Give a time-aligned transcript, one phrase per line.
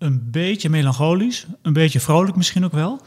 [0.00, 3.00] een beetje melancholisch, een beetje vrolijk misschien ook wel.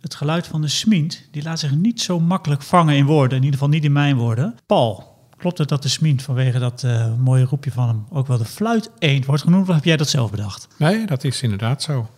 [0.00, 3.38] Het geluid van de smint, die laat zich niet zo makkelijk vangen in woorden.
[3.38, 4.54] In ieder geval niet in mijn woorden.
[4.66, 8.38] Paul, klopt het dat de smint vanwege dat uh, mooie roepje van hem ook wel
[8.38, 9.68] de fluit eend wordt genoemd?
[9.68, 10.68] Of heb jij dat zelf bedacht?
[10.78, 12.08] Nee, dat is inderdaad zo.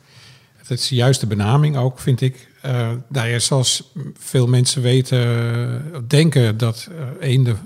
[0.57, 2.49] Het is de juiste benaming ook, vind ik.
[2.67, 6.89] Uh, nou ja, zoals veel mensen weten, denken dat
[7.21, 7.59] eenden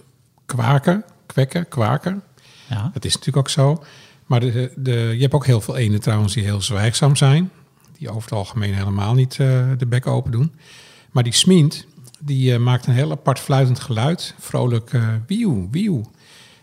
[0.47, 2.23] kwaken, kwekken, kwaken.
[2.69, 2.91] Ja.
[2.93, 3.85] Dat is natuurlijk ook zo.
[4.27, 7.51] Maar de, de, je hebt ook heel veel eenden trouwens die heel zwijgzaam zijn.
[7.99, 10.53] Die over het algemeen helemaal niet uh, de bek open doen.
[11.11, 11.87] Maar die smint,
[12.19, 14.35] die uh, maakt een heel apart fluitend geluid.
[14.39, 15.09] Vrolijk uh,
[15.71, 16.11] wieuw.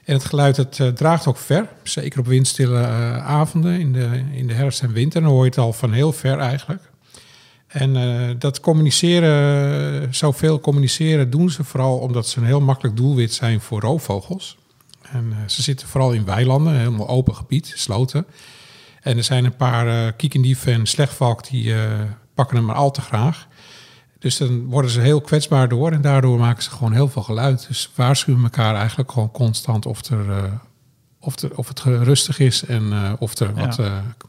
[0.04, 1.70] En het geluid het, draagt ook ver.
[1.84, 2.78] Zeker op windstille
[3.22, 5.22] avonden in de, in de herfst en winter.
[5.22, 6.82] Dan hoor je het al van heel ver eigenlijk.
[7.68, 7.94] En
[8.40, 13.82] dat communiceren, zoveel communiceren doen ze vooral omdat ze een heel makkelijk doelwit zijn voor
[13.82, 14.59] roofvogels.
[15.12, 18.26] En uh, ze zitten vooral in weilanden, helemaal open gebied, sloten.
[19.02, 22.02] En er zijn een paar uh, kiekendief en slechtvalk die uh,
[22.34, 23.48] pakken hem maar al te graag.
[24.20, 27.68] Dus dan worden ze heel kwetsbaar door en daardoor maken ze gewoon heel veel geluid.
[27.68, 30.60] Dus waarschuwen elkaar eigenlijk gewoon constant of, er,
[31.20, 33.80] of, er, of het rustig is en of er wat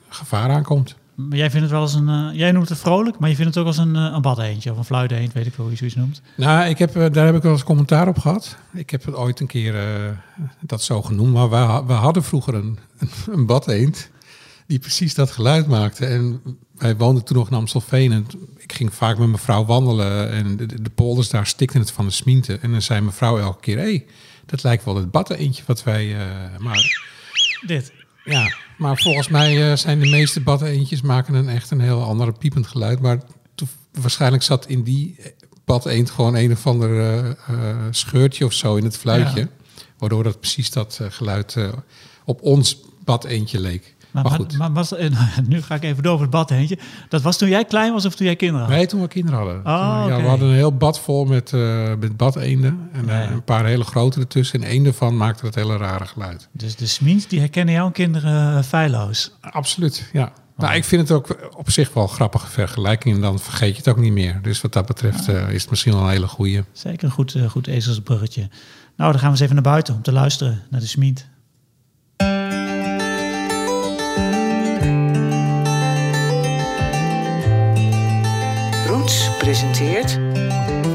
[0.09, 0.97] gevaar aankomt.
[1.29, 2.09] Maar jij vindt het wel eens een.
[2.09, 4.39] Uh, jij noemt het vrolijk, maar je vindt het ook als een, uh, een bad
[4.39, 6.23] eentje of een fluit eend, weet ik wel hoe je zoiets noemt.
[6.37, 8.57] Nou, ik heb, daar heb ik wel eens commentaar op gehad.
[8.73, 9.75] Ik heb het ooit een keer
[10.61, 12.79] dat zo genoemd, maar we, we hadden vroeger een,
[13.33, 14.11] een bad eend
[14.67, 16.07] die precies dat geluid maakte.
[16.07, 16.41] En
[16.77, 20.57] wij woonden toen nog in Amstelveen en ik ging vaak met mijn vrouw wandelen en
[20.57, 22.59] de, de polders daar stikten het van de smiente.
[22.63, 24.07] En dan zei mijn vrouw elke keer, hé, hey,
[24.47, 26.17] dat lijkt wel het bad eendje wat wij...
[26.59, 27.09] maar
[27.67, 27.93] Dit?
[28.31, 32.33] Ja, maar volgens mij uh, zijn de meeste bad-eendjes maken een echt een heel ander
[32.33, 33.01] piepend geluid.
[33.01, 33.23] Maar
[33.93, 35.17] waarschijnlijk zat in die
[35.65, 37.35] bad-eend gewoon een of ander uh,
[37.91, 39.41] scheurtje of zo in het fluitje.
[39.41, 39.49] Ja.
[39.99, 41.57] Waardoor dat precies dat geluid
[42.25, 43.95] op ons bad-eendje leek.
[44.11, 44.59] Maar, maar, goed.
[44.59, 44.93] Maar, was,
[45.49, 46.79] nu ga ik even door over het bad eentje.
[47.09, 48.77] Dat was toen jij klein was of toen jij kinderen had?
[48.77, 49.59] Nee, toen we kinderen hadden.
[49.59, 50.23] Oh, ja, okay.
[50.23, 52.89] We hadden een heel bad vol met, uh, met badeenden.
[52.93, 53.27] En nee.
[53.27, 54.63] uh, een paar hele grote ertussen.
[54.63, 56.49] En één daarvan maakte dat hele rare geluid.
[56.53, 59.33] Dus de smint, die herkennen jouw kinderen uh, feilloos?
[59.41, 60.25] Absoluut, ja.
[60.25, 60.67] Oh.
[60.67, 63.15] Nou, ik vind het ook op zich wel een grappige vergelijking.
[63.15, 64.39] En dan vergeet je het ook niet meer.
[64.43, 66.65] Dus wat dat betreft is het misschien wel een hele goede.
[66.73, 68.49] Zeker een goed, goed ezelsbruggetje.
[68.97, 71.29] Nou, dan gaan we eens even naar buiten om te luisteren naar de smint.
[79.61, 80.19] Presenteert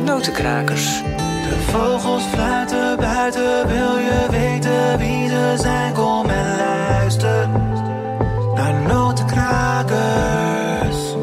[0.06, 1.02] Notenkrakers.
[1.50, 5.94] De vogels fluiten buiten, wil je weten wie ze zijn?
[5.94, 7.50] Kom en luister
[8.56, 11.14] naar Notenkrakers.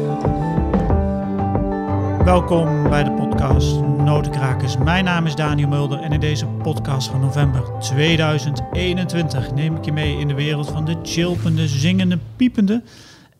[2.23, 4.77] Welkom bij de podcast Notenkrakers.
[4.77, 9.91] Mijn naam is Daniel Mulder en in deze podcast van november 2021 neem ik je
[9.91, 12.81] mee in de wereld van de chilpende, zingende, piepende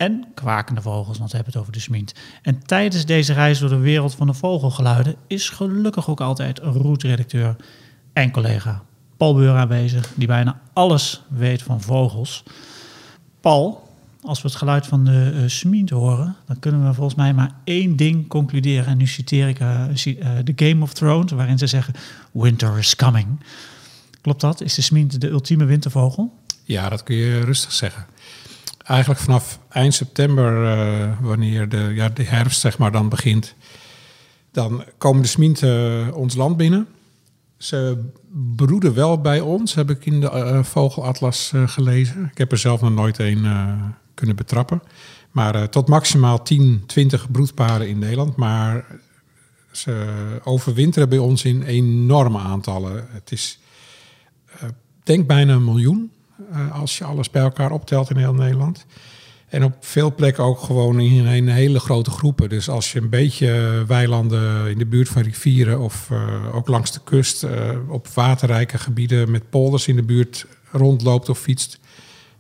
[0.04, 2.14] en kwakende vogels, want we hebben het over de smint.
[2.42, 6.74] En tijdens deze reis door de wereld van de vogelgeluiden is gelukkig ook altijd een
[6.74, 7.56] route-redacteur
[8.14, 8.84] en collega
[9.18, 12.44] Paul Beur aanwezig, die bijna alles weet van vogels.
[13.42, 13.90] Paul,
[14.22, 17.52] als we het geluid van de uh, smint horen, dan kunnen we volgens mij maar
[17.64, 18.86] één ding concluderen.
[18.86, 19.84] En nu citeer ik uh,
[20.44, 21.94] The Game of Thrones, waarin ze zeggen:
[22.32, 23.28] Winter is coming.
[24.22, 24.62] Klopt dat?
[24.62, 26.34] Is de smint de ultieme wintervogel?
[26.64, 28.06] Ja, dat kun je rustig zeggen
[28.84, 33.56] eigenlijk vanaf eind september, uh, wanneer de, ja, de herfst zeg maar dan begint,
[34.52, 36.88] dan komen de sminten uh, ons land binnen.
[37.58, 38.10] Ze
[38.56, 42.30] broeden wel bij ons, heb ik in de uh, vogelatlas gelezen.
[42.32, 43.48] Ik heb er zelf nog nooit een
[44.14, 44.82] kunnen betrappen.
[45.32, 48.36] Maar tot maximaal 10, 20 broedparen in Nederland.
[48.36, 48.86] Maar
[49.72, 50.08] ze
[50.44, 53.08] overwinteren bij ons in enorme aantallen.
[53.10, 53.60] Het is,
[55.04, 56.12] denk bijna een miljoen
[56.52, 58.86] uh, als je alles bij elkaar optelt in heel Nederland.
[59.48, 62.50] En op veel plekken ook gewoon in een hele grote groepen.
[62.50, 66.92] Dus als je een beetje weilanden in de buurt van rivieren of uh, ook langs
[66.92, 67.52] de kust uh,
[67.88, 71.80] op waterrijke gebieden met polders in de buurt rondloopt of fietst,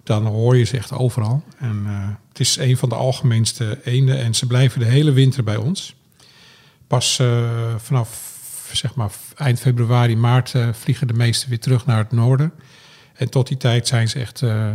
[0.03, 1.43] dan hoor je ze echt overal.
[1.57, 1.85] En
[2.29, 5.95] het is een van de algemeenste eenden en ze blijven de hele winter bij ons.
[6.87, 7.21] Pas
[7.77, 8.37] vanaf
[8.71, 12.53] zeg maar eind februari, maart vliegen de meeste weer terug naar het noorden.
[13.13, 14.67] En tot die tijd zijn ze echt uh,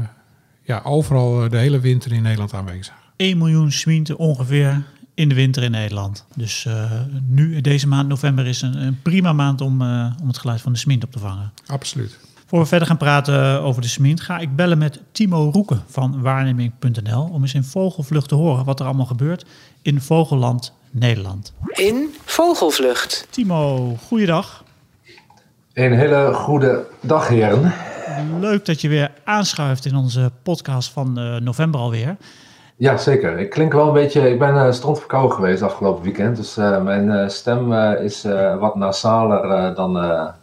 [0.62, 2.94] ja, overal de hele winter in Nederland aanwezig.
[3.16, 4.82] 1 miljoen sminten ongeveer
[5.14, 6.24] in de winter in Nederland.
[6.36, 6.92] Dus uh,
[7.26, 10.72] nu, deze maand november, is een, een prima maand om, uh, om het geluid van
[10.72, 11.52] de smint op te vangen.
[11.66, 12.18] Absoluut.
[12.46, 16.22] Voor we verder gaan praten over de smint, ga ik bellen met Timo Roeken van
[16.22, 19.44] waarneming.nl om eens in vogelvlucht te horen wat er allemaal gebeurt
[19.82, 21.52] in Vogelland Nederland.
[21.68, 23.26] In Vogelvlucht.
[23.30, 24.64] Timo, goeiedag.
[25.72, 27.72] Een hele goede dag, heren.
[28.40, 32.16] Leuk dat je weer aanschuift in onze podcast van uh, november alweer.
[32.76, 33.38] Ja, zeker.
[33.38, 34.30] Ik klink wel een beetje.
[34.30, 36.36] Ik ben uh, strontverkouden geweest afgelopen weekend.
[36.36, 37.72] Dus uh, mijn uh, stem
[38.02, 38.26] is
[38.60, 39.92] wat nasaler dan,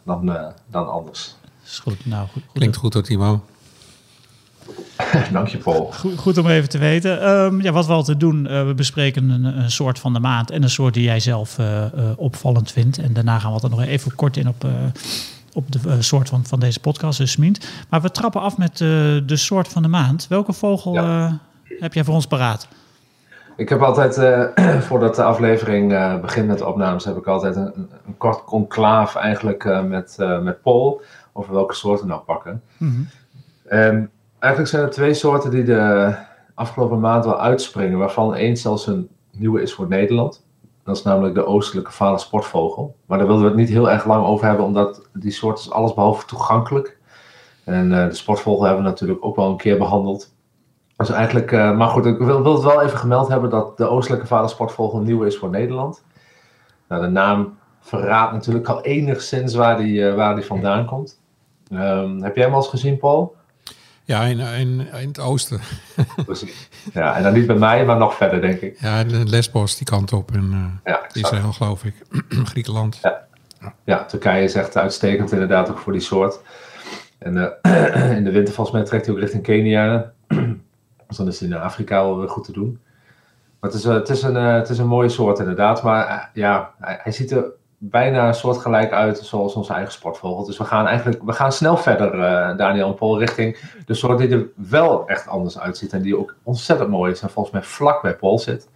[0.03, 1.35] dan, dan anders.
[1.65, 2.05] Is goed.
[2.05, 2.53] Nou, goed, goed.
[2.53, 3.43] Klinkt goed hoor, Timo.
[5.31, 5.91] Dank je, Paul.
[5.91, 7.29] Goed, goed, om even te weten.
[7.29, 10.63] Um, ja, wat we altijd doen, we bespreken een, een, soort van de maand en
[10.63, 11.57] een soort die jij zelf
[12.15, 12.97] opvallend vindt.
[12.97, 14.65] En daarna gaan we er nog even kort in op
[15.55, 17.67] op de soort van, van deze podcast, dus Smint.
[17.89, 18.89] Maar we trappen af met uh,
[19.25, 20.27] de soort van de maand.
[20.27, 21.27] Welke vogel ja.
[21.27, 21.33] uh,
[21.79, 22.67] heb jij voor ons paraat?
[23.57, 27.89] Ik heb altijd, uh, voordat de aflevering begint met de opnames, heb ik altijd een,
[28.05, 31.01] een kort conclaaf eigenlijk met, met Paul
[31.33, 32.61] over welke soorten nou pakken.
[32.77, 33.79] Mm -hmm.
[33.79, 34.09] um,
[34.39, 36.13] eigenlijk zijn er twee soorten die de
[36.53, 40.44] afgelopen maand wel uitspringen, waarvan één zelfs een nieuwe is voor Nederland.
[40.85, 42.95] Dat is namelijk de oostelijke vale sportvogel.
[43.05, 45.71] Maar daar wilden we het niet heel erg lang over hebben, omdat die soort is
[45.71, 46.97] allesbehalve toegankelijk.
[47.63, 50.33] En uh, de sportvogel hebben we natuurlijk ook wel een keer behandeld.
[50.97, 54.27] Dus eigenlijk, uh, maar goed, ik wil, het wel even gemeld hebben dat de oostelijke
[54.27, 56.03] vale sportvogel nieuw is voor Nederland.
[56.87, 61.21] Nou, de naam verraadt natuurlijk al enigszins waar die, uh, waar die vandaan komt.
[61.71, 63.35] Um, heb jij hem al eens gezien, Paul?
[64.05, 65.59] Ja, in, in, in het oosten.
[66.25, 66.69] Precies.
[66.93, 68.79] Ja, en dan niet bij mij, maar nog verder, denk ik.
[68.79, 70.31] Ja, Lesbos, die kant op.
[70.31, 71.93] En uh, ja, Israël, geloof ik.
[72.51, 72.99] Griekenland.
[73.01, 73.25] Ja.
[73.83, 76.39] ja, Turkije is echt uitstekend inderdaad ook voor die soort.
[77.17, 80.11] En uh, in de winter volgens mij trekt hij ook richting Kenia.
[81.07, 82.79] dus dan is hij in Afrika wel weer goed te doen.
[83.59, 85.83] Maar het is, uh, het is, een, het is een mooie soort inderdaad.
[85.83, 87.45] Maar ja, hij, hij ziet er
[87.89, 90.45] bijna soortgelijk uit zoals onze eigen sportvogel.
[90.45, 94.17] Dus we gaan eigenlijk we gaan snel verder, uh, Daniel en Paul, richting de soort
[94.17, 95.93] die er wel echt anders uitziet.
[95.93, 98.67] En die ook ontzettend mooi is en volgens mij vlak bij Paul zit.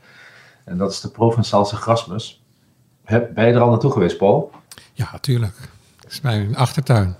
[0.65, 2.41] En dat is de Provençaalse grasmus.
[3.05, 4.51] Ben je er al naartoe geweest, Paul?
[4.93, 5.55] Ja, tuurlijk.
[6.01, 7.15] Dat is mijn achtertuin.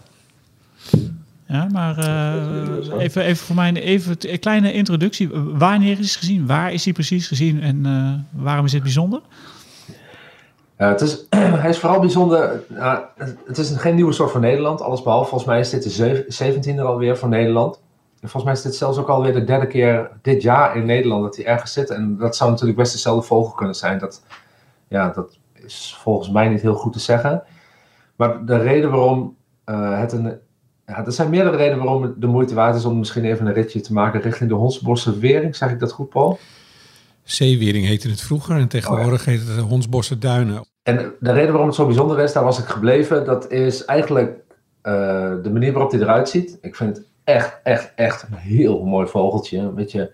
[1.45, 5.29] Ja, maar uh, even, even voor mij even een kleine introductie.
[5.33, 6.45] Wanneer is het gezien?
[6.45, 7.61] Waar is hij precies gezien?
[7.61, 9.21] En uh, waarom is dit bijzonder?
[10.79, 11.25] Uh, het is,
[11.63, 12.63] hij is vooral bijzonder.
[12.71, 12.97] Uh,
[13.45, 15.29] het is geen nieuwe soort voor Nederland, alles behalve.
[15.29, 17.81] Volgens mij is dit de 17e alweer voor Nederland.
[18.21, 21.23] En volgens mij is dit zelfs ook alweer de derde keer dit jaar in Nederland
[21.23, 21.89] dat hij ergens zit.
[21.89, 23.99] En dat zou natuurlijk best dezelfde vogel kunnen zijn.
[23.99, 24.23] Dat,
[24.87, 27.43] ja, dat is volgens mij niet heel goed te zeggen.
[28.15, 29.35] Maar de reden waarom
[29.65, 30.39] uh, het een.
[30.85, 33.53] Ja, er zijn meerdere redenen waarom het de moeite waard is om misschien even een
[33.53, 35.55] ritje te maken richting de Hondsbosse Wering.
[35.55, 36.39] Zeg ik dat goed, Paul?
[37.31, 40.65] Zeewering heette het vroeger en tegenwoordig oh, heet het Hondsbosse Duinen.
[40.83, 44.29] En de reden waarom het zo bijzonder is, daar was ik gebleven, dat is eigenlijk
[44.83, 44.93] uh,
[45.43, 46.57] de manier waarop hij eruit ziet.
[46.61, 49.57] Ik vind het echt, echt, echt een heel mooi vogeltje.
[49.57, 50.11] Een beetje,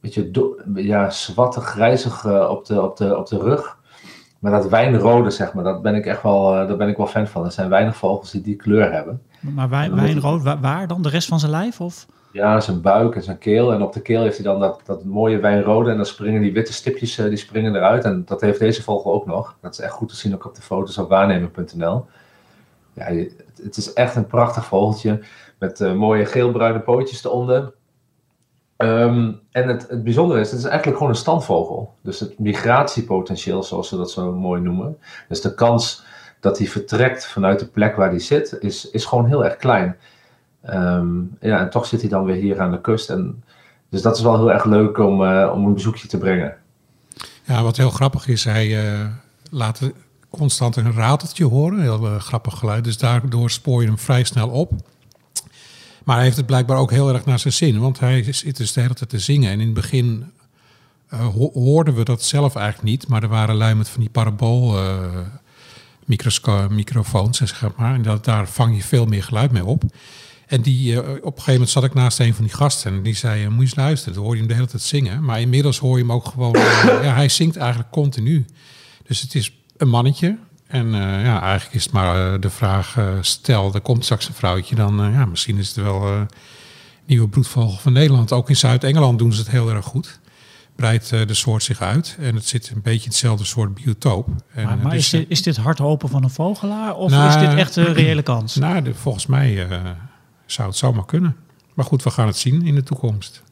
[0.00, 0.30] beetje
[0.74, 3.78] ja, zwarte, grijzig uh, op, de, op, de, op de rug.
[4.38, 7.06] Maar dat wijnrode, zeg maar, dat ben ik echt wel, uh, daar ben ik wel
[7.06, 7.44] fan van.
[7.44, 9.22] Er zijn weinig vogels die die kleur hebben.
[9.40, 11.02] Maar wijn, wijnrood, waar, waar dan?
[11.02, 11.80] De rest van zijn lijf?
[11.80, 12.06] Of?
[12.32, 13.72] Ja, zijn buik en zijn keel.
[13.72, 15.90] En op de keel heeft hij dan dat, dat mooie wijnrode.
[15.90, 18.04] En dan springen die witte stipjes uh, die springen eruit.
[18.04, 19.56] En dat heeft deze vogel ook nog.
[19.60, 22.06] Dat is echt goed te zien ook op de foto's op waarnemer.nl.
[22.92, 23.04] Ja,
[23.62, 25.20] het is echt een prachtig vogeltje.
[25.58, 27.72] Met uh, mooie geelbruine pootjes eronder.
[28.76, 31.94] Um, en het, het bijzondere is, het is eigenlijk gewoon een standvogel.
[32.02, 34.98] Dus het migratiepotentieel, zoals ze dat zo mooi noemen.
[35.28, 36.04] Dus de kans
[36.40, 39.96] dat hij vertrekt vanuit de plek waar hij zit, is, is gewoon heel erg klein.
[40.70, 43.10] Um, ja, en toch zit hij dan weer hier aan de kust.
[43.10, 43.42] En,
[43.88, 46.56] dus dat is wel heel erg leuk om, uh, om een bezoekje te brengen.
[47.44, 49.06] Ja, wat heel grappig is, hij uh,
[49.50, 49.80] laat
[50.30, 51.80] constant een rateltje horen.
[51.80, 52.84] Heel uh, grappig geluid.
[52.84, 54.72] Dus daardoor spoor je hem vrij snel op.
[56.04, 57.80] Maar hij heeft het blijkbaar ook heel erg naar zijn zin.
[57.80, 59.50] Want hij zit dus de hele tijd te zingen.
[59.50, 60.32] En in het begin
[61.08, 63.08] ho hoorden we dat zelf eigenlijk niet.
[63.08, 64.78] Maar er waren lui met van die parabool
[66.68, 67.94] microfoons, zeg maar.
[67.94, 69.82] En dat, daar vang je veel meer geluid mee op.
[70.52, 73.02] En die, uh, op een gegeven moment zat ik naast een van die gasten en
[73.02, 74.14] die zei, uh, moet je eens luisteren.
[74.14, 75.24] Dan hoor je hem de hele tijd zingen.
[75.24, 78.46] Maar inmiddels hoor je hem ook gewoon, uh, ja, hij zingt eigenlijk continu.
[79.06, 80.38] Dus het is een mannetje.
[80.66, 84.96] En ja, eigenlijk is het maar de vraag, stel, er komt straks een vrouwtje, dan
[85.12, 86.28] ja, misschien is het wel een
[87.06, 88.32] nieuwe broedvogel van Nederland.
[88.32, 90.20] Ook in Zuid-Engeland doen ze het heel erg goed.
[90.76, 94.28] Breidt de soort zich uit en het zit een beetje hetzelfde soort biotoop.
[94.54, 97.28] En, maar, maar dus, is, dit, is dit hard hopen van een vogelaar of nou,
[97.28, 98.54] is dit echt een reële kans?
[98.66, 99.66] Nou, de, volgens mij
[100.52, 101.36] zou het zomaar kunnen.
[101.74, 103.42] Maar goed, we gaan het zien in de toekomst.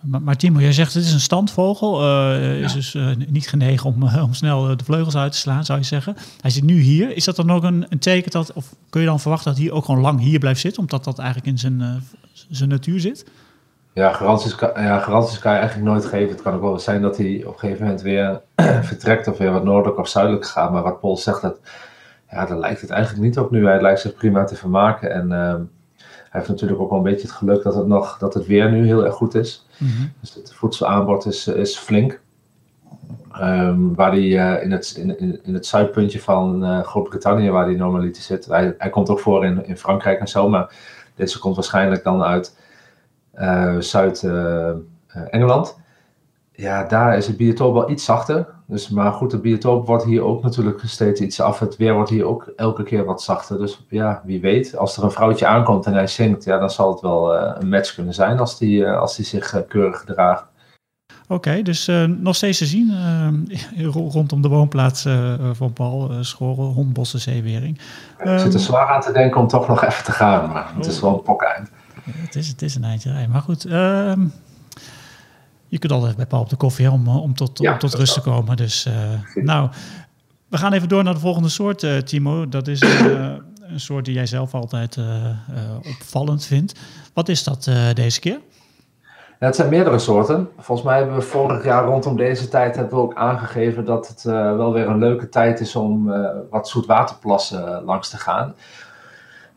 [0.00, 2.02] Maar, maar Timo, jij zegt het is een standvogel.
[2.02, 5.64] Uh, Is dus uh, niet genegen om, uh, om snel de vleugels uit te slaan,
[5.64, 6.16] zou je zeggen.
[6.40, 7.16] Hij zit nu hier.
[7.16, 9.70] Is dat dan ook een, een teken dat, of kun je dan verwachten dat hij
[9.70, 12.02] ook gewoon lang hier blijft zitten, omdat dat eigenlijk in zijn,
[12.50, 13.24] zijn natuur zit?
[13.96, 16.28] Ja garanties, kan, ja, garanties kan je eigenlijk nooit geven.
[16.28, 18.40] Het kan ook wel zijn dat hij op een gegeven moment weer
[18.90, 20.72] vertrekt of weer wat noordelijk of zuidelijk gaat.
[20.72, 21.58] Maar wat Paul zegt, dat,
[22.30, 23.66] ja, daar lijkt het eigenlijk niet op nu.
[23.66, 25.12] Hij lijkt zich prima te vermaken.
[25.12, 25.60] En ehm,
[26.36, 28.86] heeft natuurlijk ook wel een beetje het geluk dat het, nog, dat het weer nu
[28.86, 29.66] heel erg goed is.
[29.78, 30.06] Mhm.
[30.20, 32.20] Dus het voedselaanbod is, is flink.
[33.32, 37.74] Ehm, waar hij eh, in, het, in, in, het zuidpuntje van eh, Groot-Brittannië, waar hij
[37.74, 38.46] normaliter zit.
[38.46, 40.74] Hij, hij komt ook voor in, in Frankrijk en zo, maar
[41.14, 42.58] deze komt waarschijnlijk dan uit
[43.32, 45.78] eh, Zuid-Engeland.
[46.52, 48.46] ja, daar is het biotoop wel iets zachter.
[48.68, 51.58] Dus, maar goed, de biotoop wordt hier ook natuurlijk steeds iets af.
[51.58, 53.58] Het weer wordt hier ook elke keer wat zachter.
[53.58, 54.76] Dus ja, wie weet.
[54.76, 57.94] Als er een vrouwtje aankomt en hij zingt, ja, dan zal het wel een match
[57.94, 60.44] kunnen zijn als die, als die zich keurig gedraagt.
[61.28, 62.92] Oké, dus nog steeds te zien
[64.12, 65.06] rondom de woonplaats
[65.52, 67.80] van Paul, Schorrel, Hondbossen, Zeewering.
[68.18, 70.86] Ik zit er zwaar aan te denken om toch nog even te gaan, maar het
[70.86, 71.70] is wel een pok eind.
[72.10, 73.66] Het is, het is een eindje rijden, maar goed.
[75.82, 78.14] Je kunt altijd bij Paul op de koffie om, om tot, ja, om tot rust
[78.14, 78.56] te komen.
[78.56, 78.88] Dus
[79.34, 79.70] nou,
[80.48, 82.48] we gaan even door naar de volgende soort, Timo.
[82.48, 82.80] Dat is
[83.72, 84.98] een soort die jij zelf altijd
[85.82, 86.80] opvallend vindt.
[87.12, 88.38] Wat is dat deze keer?
[89.40, 90.48] Ja, het zijn meerdere soorten.
[90.58, 94.24] Volgens mij hebben we vorig jaar rondom deze tijd hebben we ook aangegeven dat het
[94.26, 98.54] uh, wel weer een leuke tijd is om uh, wat zoetwaterplassen langs te gaan.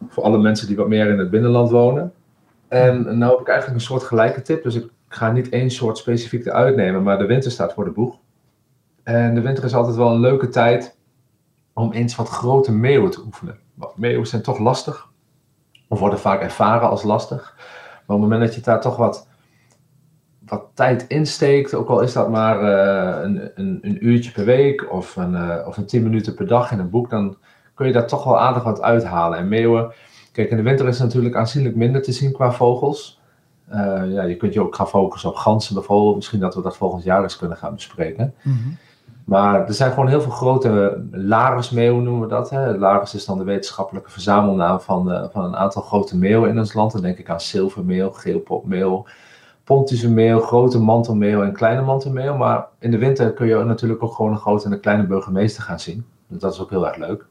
[0.08, 2.14] Voor alle mensen die wat meer in het binnenland wonen.
[2.68, 5.98] En nou heb ik eigenlijk een soort gelijke tip, dus ik ga niet één soort
[5.98, 8.18] specifiek eruit nemen, maar de winter staat voor de boeg.
[9.04, 10.98] En de winter is altijd wel een leuke tijd
[11.74, 13.60] om eens wat grote meeuwen te oefenen.
[13.74, 15.10] Want meeuwen zijn toch lastig,
[15.88, 17.54] of worden vaak ervaren als lastig.
[17.58, 19.28] Maar op het moment dat je daar toch wat
[20.50, 24.92] wat tijd insteekt, ook al is dat maar uh, een, een, een, uurtje per week
[24.92, 27.38] of een, uh, of een tien minuten per dag in een boek, dan
[27.74, 29.38] kun je daar toch wel aardig wat uithalen.
[29.38, 29.94] En meeuwen,
[30.32, 33.19] kijk, in de winter is natuurlijk aanzienlijk minder te zien qua vogels.
[33.74, 36.16] Uh, ja, je kunt je ook gaan focussen op ganzen bijvoorbeeld.
[36.16, 38.34] Misschien dat we dat volgend jaar eens kunnen gaan bespreken.
[38.42, 38.78] Mm -hmm.
[39.30, 42.50] Maar er zijn gewoon heel veel grote larismeeuwen noemen we dat.
[42.50, 42.78] Hè.
[42.78, 46.92] Laris is dan de wetenschappelijke verzamelnaam van, van een aantal grote meeuwen in ons land.
[46.92, 49.08] Dan denk ik aan zilvermeel, geelpopmeel,
[49.64, 52.36] pontische meel, grote mantelmeel en kleine mantelmeel.
[52.36, 55.64] Maar in de winter kun je natuurlijk ook gewoon een grote en een kleine burgemeester
[55.64, 56.06] gaan zien.
[56.28, 57.26] Dus dat is ook heel erg leuk.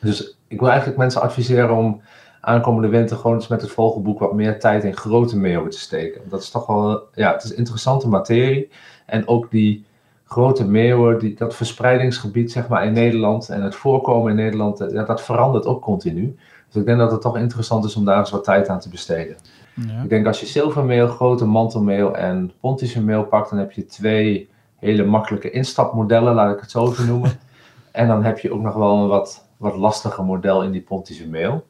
[0.00, 2.00] Dus ik wil eigenlijk mensen adviseren om
[2.46, 6.20] aankomende winter gewoon eens met het vogelboek wat meer tijd in grote meeuwen te steken.
[6.28, 8.68] Dat is toch wel, ja, het is interessante materie.
[9.06, 9.84] En ook die
[10.24, 15.02] grote meeuwen, die, dat verspreidingsgebied zeg maar in Nederland en het voorkomen in Nederland, ja,
[15.02, 16.36] dat verandert ook continu.
[16.68, 18.88] Dus ik denk dat het toch interessant is om daar eens wat tijd aan te
[18.88, 19.36] besteden.
[19.74, 20.02] Ja.
[20.02, 24.48] Ik denk als je zilvermeel, grote mantelmeel en pontische meel pakt, dan heb je twee
[24.76, 27.30] hele makkelijke instapmodellen, laat ik het zo even noemen.
[27.92, 31.28] en dan heb je ook nog wel een wat, wat lastiger model in die pontische
[31.28, 31.64] meel.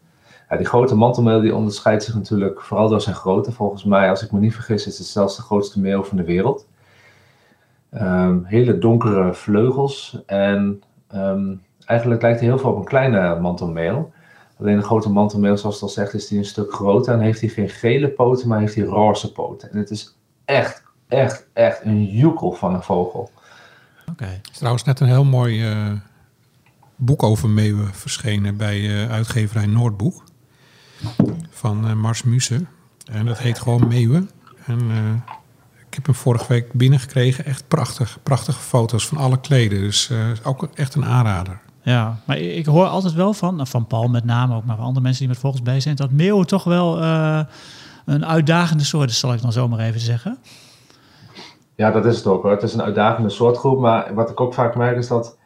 [0.50, 3.52] Ja, die grote mantelmeel die onderscheidt zich natuurlijk vooral door zijn grootte.
[3.52, 6.24] Volgens mij, als ik me niet vergis, is het zelfs de grootste meel van de
[6.24, 6.66] wereld.
[7.90, 10.82] Um, hele donkere vleugels en
[11.14, 14.12] um, eigenlijk lijkt hij heel veel op een kleine mantelmeel.
[14.58, 17.14] Alleen de grote mantelmeel, zoals het al zegt, is die een stuk groter.
[17.14, 19.70] En heeft hij geen gele poten, maar heeft hij roze poten.
[19.70, 23.20] En het is echt, echt, echt een joekel van een vogel.
[23.20, 24.10] Oké.
[24.10, 24.28] Okay.
[24.28, 25.92] Er is trouwens net een heel mooi uh,
[26.96, 30.24] boek over meeuwen verschenen bij uh, uitgeverij Noordboek.
[31.50, 32.66] Van uh, Mars Muse.
[33.12, 34.30] En dat heet gewoon Meeuwen.
[34.64, 34.80] En
[35.88, 37.44] ik heb hem vorige week binnengekregen.
[37.44, 38.18] Echt prachtig.
[38.22, 39.80] Prachtige foto's van alle kleden.
[39.80, 40.10] Dus
[40.42, 41.60] ook echt een aanrader.
[41.82, 45.02] Ja, maar ik hoor altijd wel van, van Paul met name ook, maar van andere
[45.02, 47.40] mensen die met vogels bij zijn, dat meeuwen toch wel uh,
[48.04, 50.38] een uitdagende soort is, zal ik dan zomaar even zeggen.
[51.74, 52.50] Ja, dat is het ook hoor.
[52.50, 55.38] Het is een uitdagende soortgroep, maar wat ik ook vaak merk is dat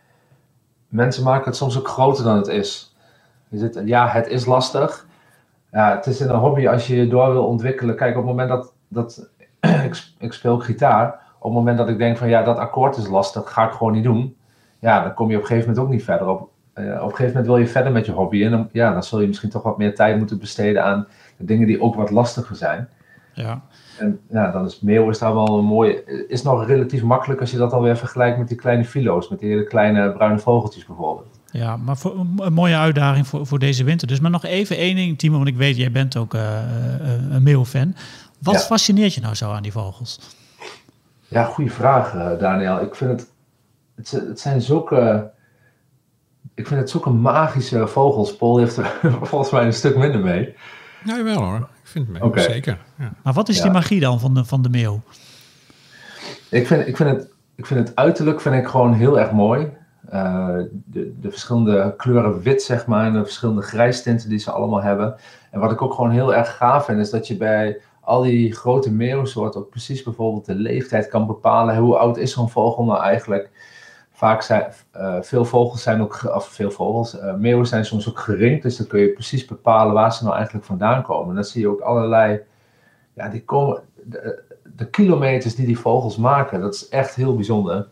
[0.88, 2.94] mensen maken het soms ook groter dan het is.
[3.50, 5.06] Dus het, ja, het is lastig.
[5.72, 7.96] Ja, het is in een hobby als je je door wil ontwikkelen.
[7.96, 9.30] Kijk, op het moment dat, dat
[9.86, 13.08] ik, ik speel gitaar, op het moment dat ik denk van ja, dat akkoord is
[13.08, 14.38] lastig, ga ik gewoon niet doen
[14.80, 16.28] ja, dan kom je op een gegeven moment ook niet verder.
[16.28, 18.44] Op, uh, op een gegeven moment wil je verder met je hobby.
[18.44, 21.44] En dan, ja, dan zul je misschien toch wat meer tijd moeten besteden aan de
[21.44, 22.88] dingen die ook wat lastiger zijn.
[23.32, 23.62] Ja.
[23.98, 26.04] En ja, dan is meeuw is daar wel een mooie.
[26.28, 29.28] Is nog relatief makkelijk als je dat alweer vergelijkt met die kleine filo's.
[29.28, 31.39] Met die hele kleine bruine vogeltjes bijvoorbeeld.
[31.52, 34.08] Ja, maar voor, een mooie uitdaging voor, voor deze winter.
[34.08, 37.32] Dus maar nog even één ding, Timo, want ik weet, jij bent ook uh, uh,
[37.34, 37.94] een meeuwfan.
[38.38, 38.60] Wat ja.
[38.60, 40.20] fascineert je nou zo aan die vogels?
[41.28, 42.82] Ja, goede vraag, Daniel.
[42.82, 43.28] Ik vind het
[44.00, 45.30] het, het, zijn zulke.
[46.54, 48.36] Ik vind het zulke magische vogels.
[48.36, 50.54] Paul heeft er volgens mij een stuk minder mee.
[51.04, 51.56] Ja, wel hoor.
[51.56, 52.24] Ik vind het mee.
[52.24, 52.42] Okay.
[52.42, 52.78] Zeker.
[52.98, 53.12] Ja.
[53.22, 53.62] Maar wat is ja.
[53.62, 55.02] die magie dan van de, van de meeuw?
[56.50, 59.68] Ik vind, ik, vind het, ik vind het uiterlijk vind ik gewoon heel erg mooi.
[60.12, 64.82] Uh, de, de verschillende kleuren wit, zeg maar, en de verschillende grijstinten die ze allemaal
[64.82, 65.14] hebben.
[65.50, 68.54] En wat ik ook gewoon heel erg gaaf vind, is dat je bij al die
[68.54, 71.76] grote meeuwsoorten ook precies bijvoorbeeld de leeftijd kan bepalen.
[71.76, 73.50] Hoe oud is zo'n vogel nou eigenlijk?
[74.20, 78.18] vaak zijn uh, veel vogels zijn ook, of veel vogels, uh, meeuwen zijn soms ook
[78.18, 81.28] geringd, dus dan kun je precies bepalen waar ze nou eigenlijk vandaan komen.
[81.28, 82.40] En dan zie je ook allerlei,
[83.14, 83.82] ja, die komen,
[84.76, 87.88] de kilometers die die vogels maken, dat is echt heel bijzonder.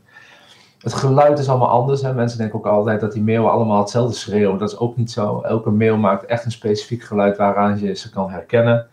[0.79, 2.03] Het geluid is allemaal anders.
[2.03, 2.15] Hè.
[2.15, 4.59] Mensen denken ook altijd dat die meeuwen allemaal hetzelfde schreeuwen.
[4.59, 5.41] Dat is ook niet zo.
[5.41, 8.87] Elke meeuw maakt echt een specifiek geluid waaraan je ze kan herkennen.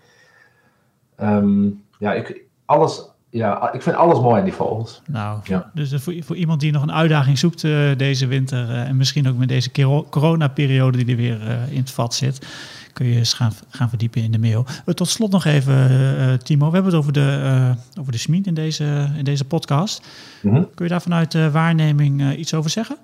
[1.21, 5.01] Um, ja, ik, alles, ja, ik vind alles mooi in die vogels.
[5.07, 5.71] Nou, ja.
[5.73, 8.69] dus voor, voor iemand die nog een uitdaging zoekt uh, deze winter...
[8.69, 9.71] Uh, en misschien ook met deze
[10.09, 12.47] coronaperiode die er weer uh, in het vat zit...
[12.93, 14.65] kun je eens gaan, gaan verdiepen in de mail.
[14.85, 16.67] tot slot nog even, Timo.
[16.67, 20.07] We hebben het over de, over de SMIET in deze, in deze podcast.
[20.41, 20.69] Mm -hmm.
[20.73, 22.97] Kun je daar vanuit waarneming iets over zeggen?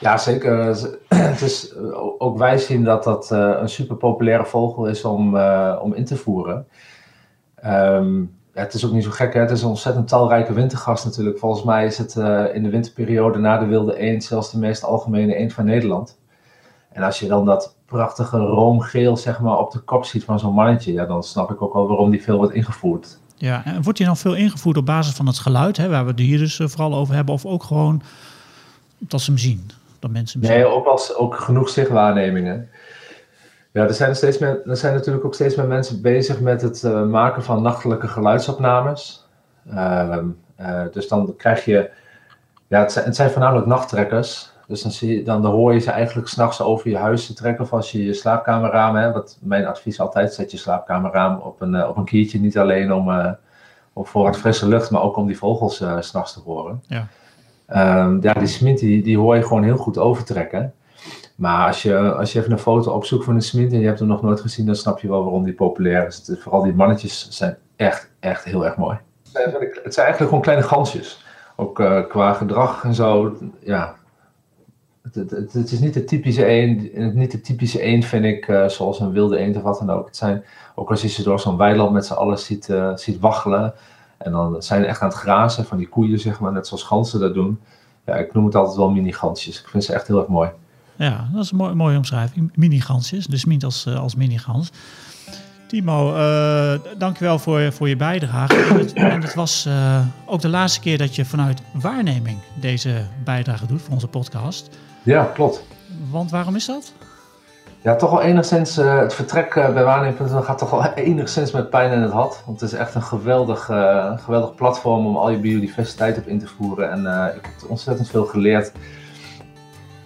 [0.00, 0.66] Ja, zeker.
[1.08, 1.74] Het is,
[2.18, 5.38] ook wij zien dat dat een super populaire vogel is om,
[5.78, 6.66] om in te voeren.
[7.64, 9.40] Um, ja, het is ook niet zo gek, hè?
[9.40, 11.38] het is een ontzettend talrijke wintergast natuurlijk.
[11.38, 14.84] Volgens mij is het uh, in de winterperiode na de wilde eend zelfs de meest
[14.84, 16.18] algemene eend van Nederland.
[16.92, 20.54] En als je dan dat prachtige roomgeel zeg maar, op de kop ziet van zo'n
[20.54, 23.18] mannetje, ja, dan snap ik ook wel waarom die veel wordt ingevoerd.
[23.36, 26.10] Ja, en wordt die dan veel ingevoerd op basis van het geluid, hè, waar we
[26.10, 28.02] het hier dus eh, vooral over hebben, of ook gewoon
[28.98, 29.70] dat ze hem zien?
[29.98, 30.70] Dat mensen hem nee, zien?
[30.70, 32.68] ook, als, ook genoeg zichtwaarnemingen.
[33.74, 36.82] Ja, er zijn, steeds meer, er zijn natuurlijk ook steeds meer mensen bezig met het
[36.82, 39.28] uh, maken van nachtelijke geluidsopnames.
[39.70, 40.16] Uh,
[40.60, 41.90] uh, dus dan krijg je,
[42.66, 44.52] ja, het zijn, het zijn voornamelijk nachttrekkers.
[44.66, 47.64] Dus dan, zie je, dan, hoor je ze eigenlijk s'nachts over je huis te trekken.
[47.64, 49.14] Of als je je slaapkamerraam hebt.
[49.14, 52.40] Wat mijn advies altijd, zet je slaapkamerraam op een, op een kiertje.
[52.40, 53.36] Niet alleen om,
[53.92, 56.82] om voor het frisse lucht, maar ook om die vogels s s'nachts te horen.
[56.86, 57.06] Ja.
[58.04, 60.74] Um, ja, die smint die, die hoor je gewoon heel goed overtrekken.
[61.34, 63.98] Maar als je, als je even een foto opzoekt van een smint en je hebt
[63.98, 66.26] hem nog nooit gezien, dan snap je wel waarom die populair is.
[66.26, 68.98] Het, vooral die mannetjes zijn echt, echt heel erg mooi.
[69.32, 71.24] Het zijn eigenlijk gewoon kleine gansjes.
[71.56, 73.36] Ook uh, qua gedrag en zo.
[73.60, 73.94] Ja.
[75.02, 78.68] Het, het, het, is niet de typische eend, niet de typische eend vind ik, uh,
[78.68, 80.06] zoals een wilde eend of wat dan ook.
[80.06, 83.74] Het zijn, ook als je ze door zo'n weiland met z'n allen ziet, uh, waggelen.
[84.18, 86.82] En dan zijn ze echt aan het grazen van die koeien, zeg maar, net zoals
[86.82, 87.60] ganzen dat doen.
[88.04, 89.60] Ja, ik noem het altijd wel mini-gansjes.
[89.60, 90.50] Ik vind ze echt heel erg mooi.
[90.96, 92.50] Ja, dat is een mooie, mooie omschrijving.
[92.54, 94.70] Mini-gansjes, dus niet als, uh, als mini-gans.
[95.66, 98.56] Timo, uh, dankjewel voor, voor je bijdrage.
[98.56, 103.02] En het, en het was uh, ook de laatste keer dat je vanuit waarneming deze
[103.24, 104.78] bijdrage doet voor onze podcast.
[105.02, 105.64] Ja, klopt.
[106.10, 106.92] Want waarom is dat?
[107.82, 111.92] Ja, toch wel enigszins, uh, het vertrek bij waarneming.nl gaat toch wel enigszins met pijn
[111.92, 112.42] in het had.
[112.46, 113.64] Want het is echt een geweldig,
[114.24, 116.90] geweldig platform om al je biodiversiteit op in te voeren.
[116.90, 118.72] En ik heb ontzettend veel geleerd.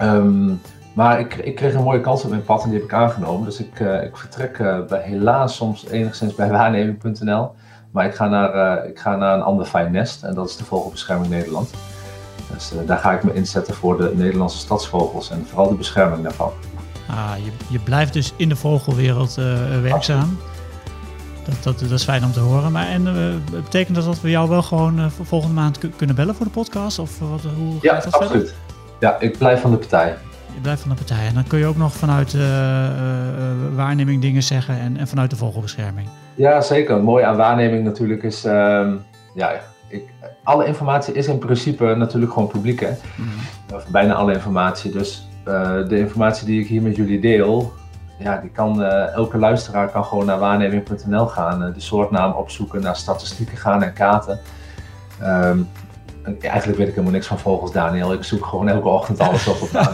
[0.01, 0.61] Um,
[0.99, 3.45] maar ik, ik, kreeg een mooie kans op mijn pad en die heb ik aangenomen.
[3.45, 7.55] Dus ik, uh, ik vertrek uh, bij, helaas soms enigszins bij waarneming.nl.
[7.91, 10.57] Maar ik ga, naar, uh, ik ga naar een ander fijn nest en dat is
[10.57, 11.71] de Vogelbescherming Nederland.
[12.53, 16.53] Dus daar ga ik me inzetten voor de Nederlandse stadsvogels en vooral de bescherming daarvan.
[17.09, 19.35] Ah, je, je blijft dus in de vogelwereld
[19.83, 20.39] werkzaam.
[21.45, 22.73] Dat, dat, dat, is fijn om te horen.
[22.73, 23.05] Maar en,
[23.51, 26.99] betekent dat dat we jou wel gewoon volgende maand kunnen bellen voor de podcast?
[26.99, 28.49] Of wat, hoe ja, gaat dat absoluut.
[28.49, 28.55] Verder?
[29.01, 30.17] Ja, ik blijf van de partij
[30.59, 31.27] je blijft van de partij.
[31.27, 32.88] En dan kun je ook nog vanuit uh, uh,
[33.75, 36.09] waarneming dingen zeggen en, en vanuit de vogelbescherming.
[36.35, 37.03] Ja, zeker.
[37.03, 38.92] Mooi aan waarneming natuurlijk is, uh,
[39.35, 39.53] ja,
[39.88, 40.03] ik,
[40.42, 42.81] alle informatie is in principe natuurlijk gewoon publiek.
[42.81, 42.90] Hè?
[42.90, 43.29] Mm
[43.68, 43.81] -hmm.
[43.88, 44.90] bijna alle informatie.
[44.90, 45.29] Dus
[45.88, 47.73] de informatie die ik hier met jullie deel,
[48.18, 53.57] ja, die kan, elke luisteraar kan gewoon naar waarneming.nl gaan, de soortnaam opzoeken, naar statistieken
[53.57, 54.40] gaan en kaarten.
[55.23, 55.68] Um,
[56.41, 58.12] Eigenlijk weet ik helemaal niks van vogels, Daniel.
[58.12, 59.71] Ik zoek gewoon elke ochtend alles op op.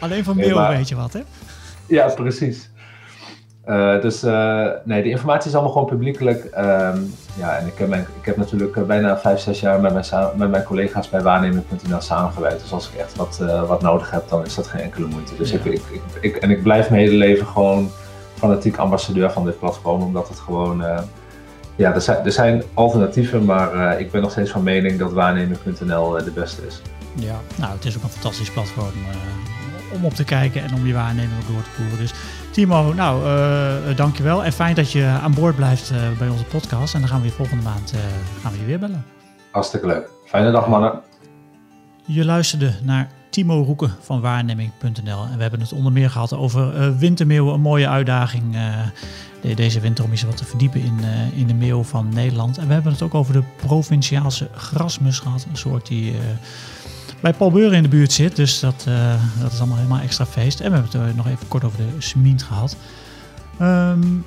[0.00, 1.20] Alleen van mail weet je wat, hè?
[1.86, 2.70] Ja, precies.
[3.66, 6.44] Uh, dus uh, nee, de informatie is allemaal gewoon publiekelijk.
[6.44, 9.92] Um, ja, en ik heb, mijn, ik heb natuurlijk uh, bijna vijf, zes jaar met
[9.92, 12.60] mijn, met mijn collega's bij waarneming.nl samengewerkt.
[12.60, 15.36] Dus als ik echt wat, wat nodig heb, dan is dat geen enkele moeite.
[15.36, 15.58] Dus ja.
[15.58, 15.82] ik, ik,
[16.20, 17.90] ik, en ik blijf mijn hele leven gewoon
[18.34, 20.84] fanatiek ambassadeur van dit platform, omdat het gewoon
[21.76, 25.12] ja, er zijn, er zijn alternatieven, maar uh, ik ben nog steeds van mening dat
[25.12, 26.80] waarnemen.nl uh, de beste is.
[27.14, 30.86] Ja, nou, het is ook een fantastisch platform uh, om op te kijken en om
[30.86, 31.98] je waarneming door te voeren.
[31.98, 32.14] Dus
[32.50, 33.24] Timo, nou,
[33.94, 34.44] dankjewel.
[34.44, 36.94] En fijn dat je aan boord blijft bij onze podcast.
[36.94, 37.94] En dan gaan we je volgende maand
[38.42, 39.04] gaan we je weer bellen.
[39.50, 40.08] Hartstikke leuk.
[40.26, 41.00] Fijne dag, mannen.
[42.04, 45.24] Je luisterde naar Timo Roeken van waarneming.nl.
[45.30, 49.80] En we hebben het onder meer gehad over uh, wintermeeuwen, een mooie uitdaging uh, deze
[49.80, 52.58] winter om eens wat te verdiepen in, uh, in de meeuw van Nederland.
[52.58, 56.14] En we hebben het ook over de Provinciaalse grasmus gehad, een soort die
[57.20, 58.36] bij Paul Beuren in de buurt zit.
[58.36, 58.88] Dus dat,
[59.40, 60.60] dat is allemaal helemaal extra feest.
[60.60, 62.76] En we hebben het nog even kort over de smint gehad.
[63.60, 64.24] Um,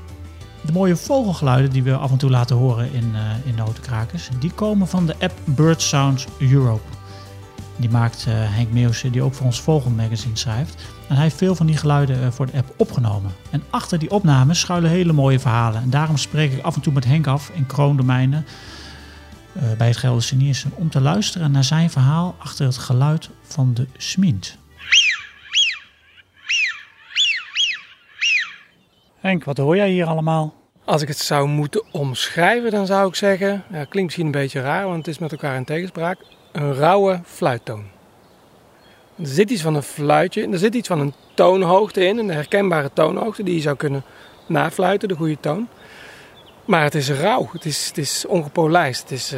[0.65, 4.51] De mooie vogelgeluiden die we af en toe laten horen in, uh, in Notenkrakers, die
[4.51, 6.96] komen van de app Bird Sounds Europe.
[7.77, 10.75] Die maakt uh, Henk Meeuwse, die ook voor ons Vogelmagazine schrijft.
[11.07, 13.31] En hij heeft veel van die geluiden uh, voor de app opgenomen.
[13.49, 15.81] En achter die opnames schuilen hele mooie verhalen.
[15.81, 18.45] En daarom spreek ik af en toe met Henk af in kroondomeinen
[19.53, 23.73] uh, bij het Gelderse Niersen om te luisteren naar zijn verhaal achter het geluid van
[23.73, 24.57] de smint.
[29.19, 30.56] Henk, wat hoor jij hier allemaal?
[30.87, 34.61] Als ik het zou moeten omschrijven, dan zou ik zeggen, ja, klinkt misschien een beetje
[34.61, 36.17] raar, want het is met elkaar in tegenspraak,
[36.51, 37.83] een rauwe fluittoon.
[39.15, 42.89] Er zit iets van een fluitje, er zit iets van een toonhoogte in, een herkenbare
[42.93, 44.03] toonhoogte die je zou kunnen
[44.45, 45.67] nafluiten, de goede toon.
[46.65, 49.31] Maar het is rauw, het is, het is ongepolijst, het, is,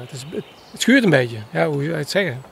[0.00, 0.24] het, is,
[0.72, 2.42] het schuurt een beetje, ja, hoe zou je het zeggen?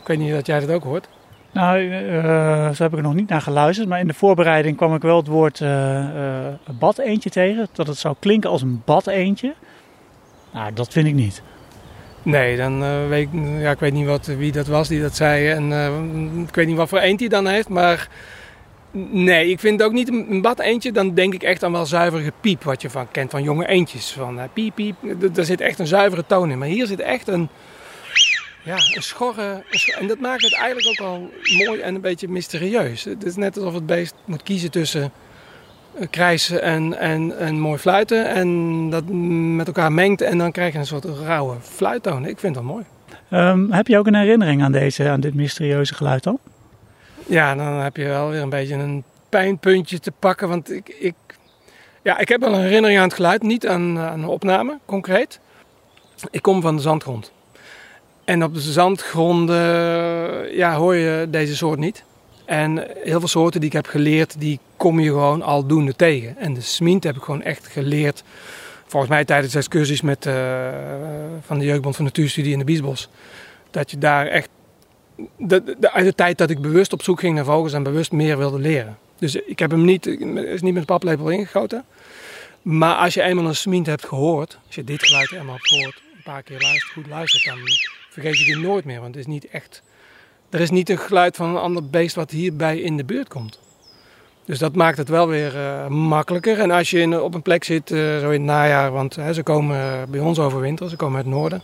[0.00, 1.08] Ik weet niet dat jij dat ook hoort.
[1.54, 3.88] Nou, uh, zo heb ik er nog niet naar geluisterd.
[3.88, 7.68] Maar in de voorbereiding kwam ik wel het woord uh, uh, badeentje tegen.
[7.72, 9.54] Dat het zou klinken als een badeentje.
[10.52, 11.42] Nou, dat vind ik niet.
[12.22, 15.48] Nee, dan weet ik, ja, ik weet niet wat, wie dat was die dat zei.
[15.48, 15.72] En
[16.48, 17.68] ik weet niet wat voor eend hij dan heeft.
[17.68, 18.08] Maar
[19.10, 20.92] nee, ik vind het ook niet een badeentje.
[20.92, 22.62] Dan denk ik echt aan wel zuivere piep.
[22.62, 24.12] Wat je van kent van jonge eendjes.
[24.12, 24.96] Van piep, piep.
[25.36, 26.58] Er zit echt een zuivere toon in.
[26.58, 27.48] Maar hier zit echt een
[28.64, 29.62] ja, een schorre.
[29.98, 31.30] En dat maakt het eigenlijk ook wel
[31.66, 33.04] mooi en een beetje mysterieus.
[33.04, 35.12] Het is net alsof het beest moet kiezen tussen
[36.10, 38.28] krijsen en, en, en mooi fluiten.
[38.28, 39.04] En dat
[39.56, 42.26] met elkaar mengt en dan krijg je een soort rauwe fluittoon.
[42.26, 42.84] Ik vind dat mooi.
[43.30, 46.38] Um, heb je ook een herinnering aan, deze, aan dit mysterieuze geluid dan?
[47.26, 50.48] Ja, dan heb je wel weer een beetje een pijnpuntje te pakken.
[50.48, 51.14] Want ik, ik,
[52.02, 55.40] ja, ik heb wel een herinnering aan het geluid, niet aan, aan een opname concreet.
[56.30, 57.32] Ik kom van de zandgrond.
[58.24, 59.56] En op de zandgronden
[60.56, 62.04] ja, hoor je deze soort niet.
[62.44, 66.36] En heel veel soorten die ik heb geleerd, die kom je gewoon aldoende tegen.
[66.36, 68.22] En de smint heb ik gewoon echt geleerd.
[68.86, 70.34] Volgens mij tijdens excursies met, uh,
[71.40, 73.08] van de Jeugdbond van Natuurstudie in de Biesbos.
[73.70, 74.48] Dat je daar echt,
[75.36, 78.12] de, de, uit de tijd dat ik bewust op zoek ging naar vogels en bewust
[78.12, 78.98] meer wilde leren.
[79.18, 81.84] Dus ik heb hem niet, is niet met paplepel ingegoten.
[82.62, 86.02] Maar als je eenmaal een smint hebt gehoord, als je dit geluid eenmaal hebt gehoord,
[86.16, 87.58] een paar keer luistert, goed luistert, dan
[88.14, 89.00] vergeet je die nooit meer.
[89.00, 89.82] Want het is niet echt.
[90.50, 93.58] Er is niet een geluid van een ander beest wat hierbij in de buurt komt.
[94.44, 96.58] Dus dat maakt het wel weer uh, makkelijker.
[96.58, 99.32] En als je in, op een plek zit, uh, zo in het najaar, want hè,
[99.32, 101.62] ze komen uh, bij ons overwinteren, ze komen uit het noorden.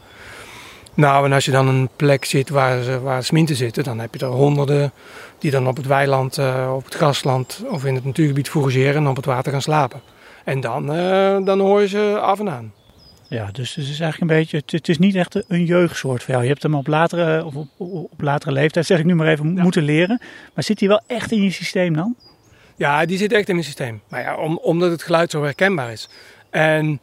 [0.94, 4.14] Nou, en als je dan een plek zit waar, ze, waar sminten zitten, dan heb
[4.14, 4.92] je er honderden
[5.38, 6.38] die dan op het weiland,
[6.72, 10.00] op het grasland of in het natuurgebied fourageren en op het water gaan slapen.
[10.44, 10.86] En dan,
[11.44, 12.72] dan hoor je ze af en aan.
[13.30, 16.42] Ja, dus het is eigenlijk een beetje, het, is niet echt een jeugdsoort voor jou.
[16.42, 19.54] Je hebt hem op latere, of op, op latere leeftijd, zeg ik nu maar even,
[19.54, 19.62] ja.
[19.62, 20.20] moeten leren.
[20.54, 22.16] Maar zit hij wel echt in je systeem dan?
[22.76, 24.00] Ja, die zit echt in mijn systeem.
[24.08, 26.08] Maar ja, om, omdat het geluid zo herkenbaar is.
[26.50, 27.00] En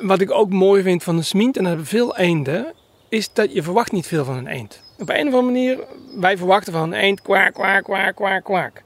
[0.00, 2.72] wat ik ook mooi vind van de smint, en dat hebben veel eenden,
[3.08, 4.82] is dat je verwacht niet veel van een eend.
[4.98, 5.78] Op een of andere manier,
[6.16, 8.82] wij verwachten van een eend kwaak, kwaak, kwaak, kwaak, kwaak.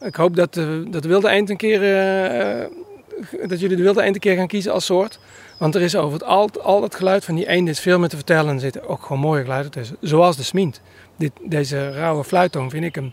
[0.00, 4.02] Ik hoop dat de, dat de wilde eend een keer, uh, dat jullie de wilde
[4.02, 5.18] eend een keer gaan kiezen als soort.
[5.56, 8.08] Want er is over het al, al het geluid van die eend is veel meer
[8.08, 8.48] te vertellen.
[8.48, 9.96] En er zitten ook gewoon mooie geluiden tussen.
[10.00, 10.80] Zoals de smint.
[11.16, 13.12] Dit, deze rauwe fluittoon vind ik een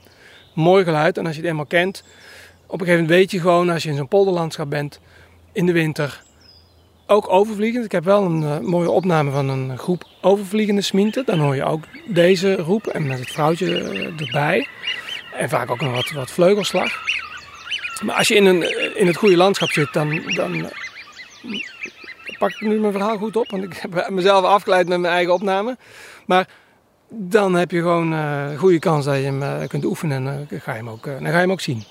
[0.54, 1.18] mooi geluid.
[1.18, 2.04] En als je het eenmaal kent,
[2.66, 5.00] op een gegeven moment weet je gewoon als je in zo'n polderlandschap bent
[5.52, 6.24] in de winter.
[7.08, 7.86] Ook overvliegend.
[7.86, 11.26] Ik heb wel een uh, mooie opname van een groep overvliegende sminten.
[11.26, 14.68] Dan hoor je ook deze roep en met het vrouwtje uh, erbij.
[15.38, 16.92] En vaak ook nog wat, wat vleugelslag.
[18.06, 20.70] Maar als je in, een, in het goede landschap zit, dan, dan
[22.44, 25.34] pak ik nu mijn verhaal goed op, want ik heb mezelf afgeleid met mijn eigen
[25.34, 25.78] opname.
[26.26, 26.48] Maar
[27.10, 30.48] dan heb je gewoon uh, een goede kans dat je hem uh, kunt oefenen en
[30.52, 31.84] uh, ga je hem ook, dan ga je hem ook zien.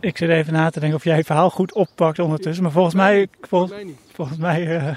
[0.00, 2.94] Ik zit even na te denken of jij het verhaal goed oppakt ondertussen, maar volgens
[2.94, 3.70] mij, vol,
[4.12, 4.94] volgens mij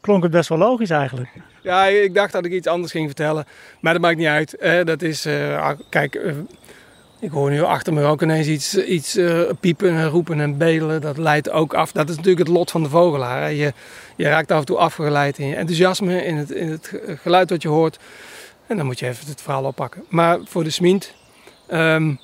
[0.00, 1.30] klonk het best wel logisch eigenlijk.
[1.62, 3.44] Ja, ik dacht dat ik iets anders ging vertellen,
[3.80, 4.56] maar dat maakt niet uit.
[4.84, 5.28] dat is,
[5.88, 6.34] kijk,
[7.22, 11.00] ik hoor nu achter me ook ineens iets, iets uh, piepen en roepen en bedelen.
[11.00, 11.92] Dat leidt ook af.
[11.92, 13.52] Dat is natuurlijk het lot van de vogelaar.
[13.52, 13.72] Je,
[14.16, 17.62] je raakt af en toe afgeleid in je enthousiasme, in het, in het geluid wat
[17.62, 17.98] je hoort.
[18.66, 20.04] En dan moet je even het verhaal oppakken.
[20.08, 21.14] Maar voor de smint,
[21.72, 22.18] um,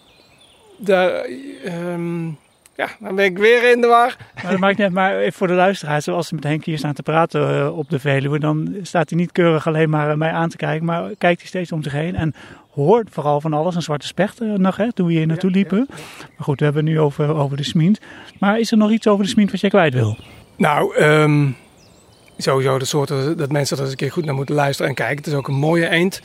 [0.79, 1.27] daar,
[1.67, 2.39] um,
[2.79, 4.17] ja, dan ben ik weer in de war.
[4.35, 6.95] Maar dat maakt niet maar even voor de luisteraars, zoals ze met Henk hier staan
[6.95, 10.49] te praten uh, op de Veluwe, dan staat hij niet keurig alleen maar mij aan
[10.49, 12.35] te kijken, maar kijkt hij steeds om zich heen en
[12.71, 13.75] hoort vooral van alles.
[13.75, 15.87] Een zwarte specht uh, nog, hè, toen we hier naartoe liepen.
[15.89, 16.27] Ja, ja.
[16.37, 18.01] Maar goed, we hebben het nu over, over de smint.
[18.39, 20.17] Maar is er nog iets over de smint wat jij kwijt wil?
[20.57, 21.57] Nou, um,
[22.37, 25.17] sowieso de soorten dat mensen er eens een keer goed naar moeten luisteren en kijken.
[25.17, 26.23] Het is ook een mooie eend.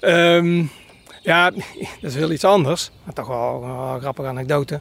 [0.00, 0.70] Um,
[1.22, 1.50] ja,
[2.00, 2.90] dat is heel iets anders.
[3.04, 4.80] Maar toch wel een grappige anekdote.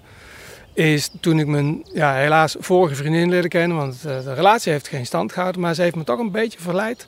[0.73, 3.77] Is toen ik mijn ja, helaas vorige vriendin leerde kennen.
[3.77, 5.61] Want eh, de relatie heeft geen stand gehouden.
[5.61, 7.07] Maar ze heeft me toch een beetje verleid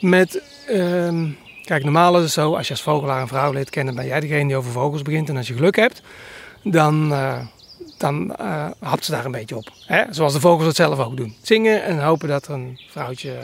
[0.00, 0.42] met...
[0.66, 1.28] ehm,
[1.64, 3.94] kijk, normaal is het zo, als je als vogelaar een vrouw leert kennen...
[3.94, 5.28] ben jij degene die over vogels begint.
[5.28, 6.02] En als je geluk hebt,
[6.62, 7.38] dan, eh,
[7.98, 9.68] dan eh, hapt ze daar een beetje op.
[9.86, 10.02] Hè?
[10.10, 11.36] Zoals de vogels het zelf ook doen.
[11.42, 13.36] Zingen en hopen dat er een vrouwtje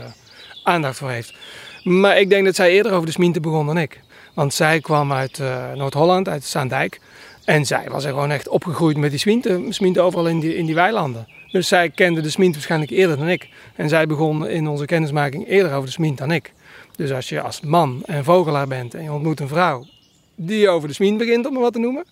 [0.62, 1.34] aandacht voor heeft.
[1.82, 4.00] Maar ik denk dat zij eerder over de smiente begon dan ik.
[4.34, 5.40] Want zij kwam uit
[5.74, 7.00] Noord-Holland, uit Zaandijk.
[7.46, 10.66] En zij was er gewoon echt opgegroeid met die smiente, smiente overal in die, in
[10.66, 11.28] die weilanden.
[11.50, 13.48] Dus zij kende de smint waarschijnlijk eerder dan ik.
[13.76, 16.52] En zij begon in onze kennismaking eerder over de smint dan ik.
[16.96, 19.86] Dus als je als man en vogelaar bent en je ontmoet een vrouw
[20.34, 22.04] die over de smint begint, om maar wat te noemen.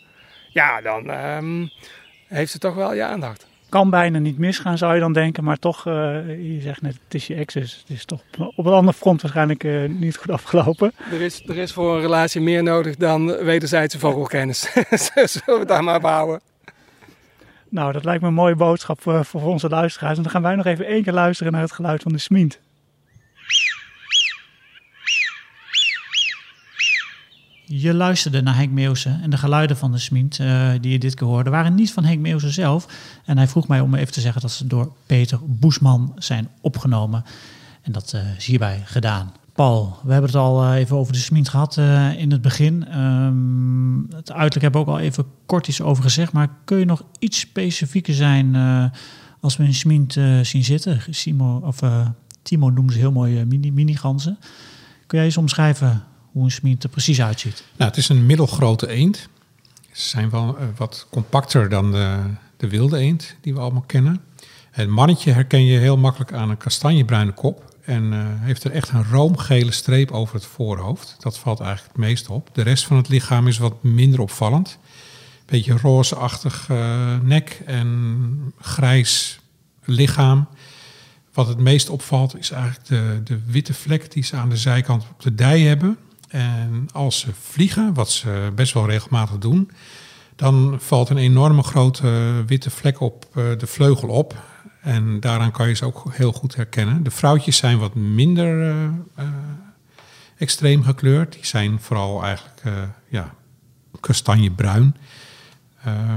[0.48, 1.66] Ja, dan ehm,
[2.28, 3.46] heeft ze toch wel je aandacht.
[3.74, 5.44] Kan bijna niet misgaan, zou je dan denken.
[5.44, 5.94] Maar toch, eh,
[6.54, 8.20] je zegt net, het is je ex, dus het is toch
[8.56, 10.92] op een ander front waarschijnlijk eh, niet goed afgelopen.
[11.12, 14.60] Er is, er is voor een relatie meer nodig dan wederzijdse vogelkennis.
[15.32, 16.40] Zullen we het daar maar op houden?
[17.68, 20.16] Nou, dat lijkt me een mooie boodschap voor, voor onze luisteraars.
[20.16, 22.60] En dan gaan wij nog even één keer luisteren naar het geluid van de smint.
[27.66, 31.14] Je luisterde naar Henk Meeuwse en de geluiden van de smint eh, die je dit
[31.14, 32.86] keer hoorde waren niet van Henk Meeuwse zelf.
[33.24, 37.24] En hij vroeg mij om even te zeggen dat ze door Peter Boesman zijn opgenomen.
[37.84, 39.32] En dat eh, is hierbij gedaan.
[39.52, 42.86] Paul, we hebben het al eh, even over de smint gehad eh, in het begin.
[42.86, 46.32] Ehm, het uiterlijk hebben we ook al even kort iets over gezegd.
[46.32, 48.56] Maar kun je nog iets specifieker zijn
[49.40, 51.00] als we een smint zien zitten?
[51.10, 51.80] Simo, of,
[52.42, 54.38] Timo noemde ze heel mooi mini, mini-ganzen.
[55.06, 56.02] Kun jij eens omschrijven
[56.34, 57.64] hoe een smint er precies uitziet?
[57.76, 59.28] Nou, het is een middelgrote eend.
[59.92, 62.18] Ze zijn wel eh, wat compacter dan de,
[62.56, 64.20] de wilde eend die we allemaal kennen.
[64.70, 67.74] Het mannetje herken je heel makkelijk aan een kastanjebruine kop.
[67.84, 71.16] En eh, heeft er echt een roomgele streep over het voorhoofd.
[71.18, 72.50] Dat valt eigenlijk het meest op.
[72.52, 74.78] De rest van het lichaam is wat minder opvallend.
[75.46, 79.38] Beetje rozeachtig eh, nek en grijs
[79.84, 80.48] lichaam.
[81.32, 85.02] Wat het meest opvalt is eigenlijk de, de witte vlek die ze aan de zijkant
[85.10, 85.98] op de dij hebben.
[86.34, 89.70] En als ze vliegen, wat ze best wel regelmatig doen,
[90.36, 94.42] dan valt een enorme grote witte vlek op eh, de vleugel op.
[94.80, 97.02] En daaraan kan je ze ook heel goed herkennen.
[97.02, 99.24] De vrouwtjes zijn wat minder eh, eh,
[100.36, 101.32] extreem gekleurd.
[101.32, 102.72] Die zijn vooral eigenlijk eh,
[103.08, 103.34] ja,
[104.00, 104.96] kastanjebruin.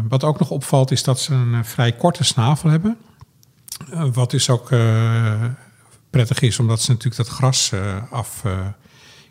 [0.08, 2.98] Wat ook nog opvalt is dat ze een vrij korte snavel hebben.
[4.14, 4.70] Wat dus ook
[6.10, 8.68] prettig is, omdat ze natuurlijk dat gras eh,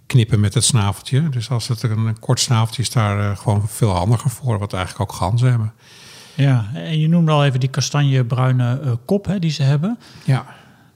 [0.07, 1.29] afknippen met het snaveltje.
[1.29, 4.59] Dus als het een, een kort snaveltje is, daar eh, gewoon veel handiger voor.
[4.59, 5.73] Wat eigenlijk ook ganzen hebben.
[6.35, 9.99] Ja, en je noemde al even die kastanjebruine eh, kop hè, die ze hebben.
[10.25, 10.47] Ja.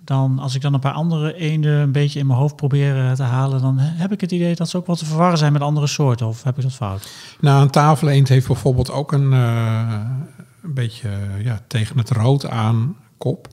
[0.05, 3.12] Dan, als ik dan een paar andere eenden een beetje in mijn hoofd probeer eh,
[3.12, 5.62] te halen, dan heb ik het idee dat ze ook wel te verwarren zijn met
[5.62, 6.27] andere soorten.
[6.27, 7.11] Of heb ik dat fout?
[7.40, 11.11] Nou, een tafeleend heeft bijvoorbeeld ook een, een beetje
[11.42, 13.49] ja, tegen het rood aan kop.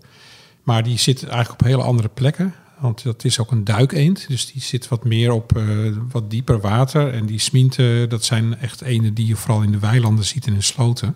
[0.63, 2.53] Maar die zit eigenlijk op hele andere plekken.
[2.79, 4.27] Want dat is ook een duikeend.
[4.27, 5.65] Dus die zit wat meer op eh,
[6.11, 7.13] wat dieper water.
[7.13, 10.53] En die smienten, dat zijn echt eenden die je vooral in de weilanden ziet en
[10.53, 11.15] in sloten.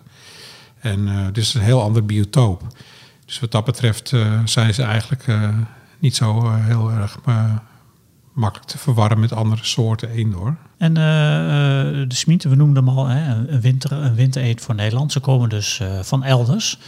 [0.78, 2.66] En eh dus een heel ander biotoop.
[3.24, 5.26] Dus wat dat betreft eh, zijn ze eigenlijk
[5.98, 7.18] niet zo heel erg
[8.32, 10.56] makkelijk te verwarren met andere soorten eenden hoor.
[10.76, 10.94] En
[12.08, 15.12] de smieten, we noemden hem al, hè, een, winter, een wintereend voor Nederland.
[15.12, 16.78] Ze komen dus van elders.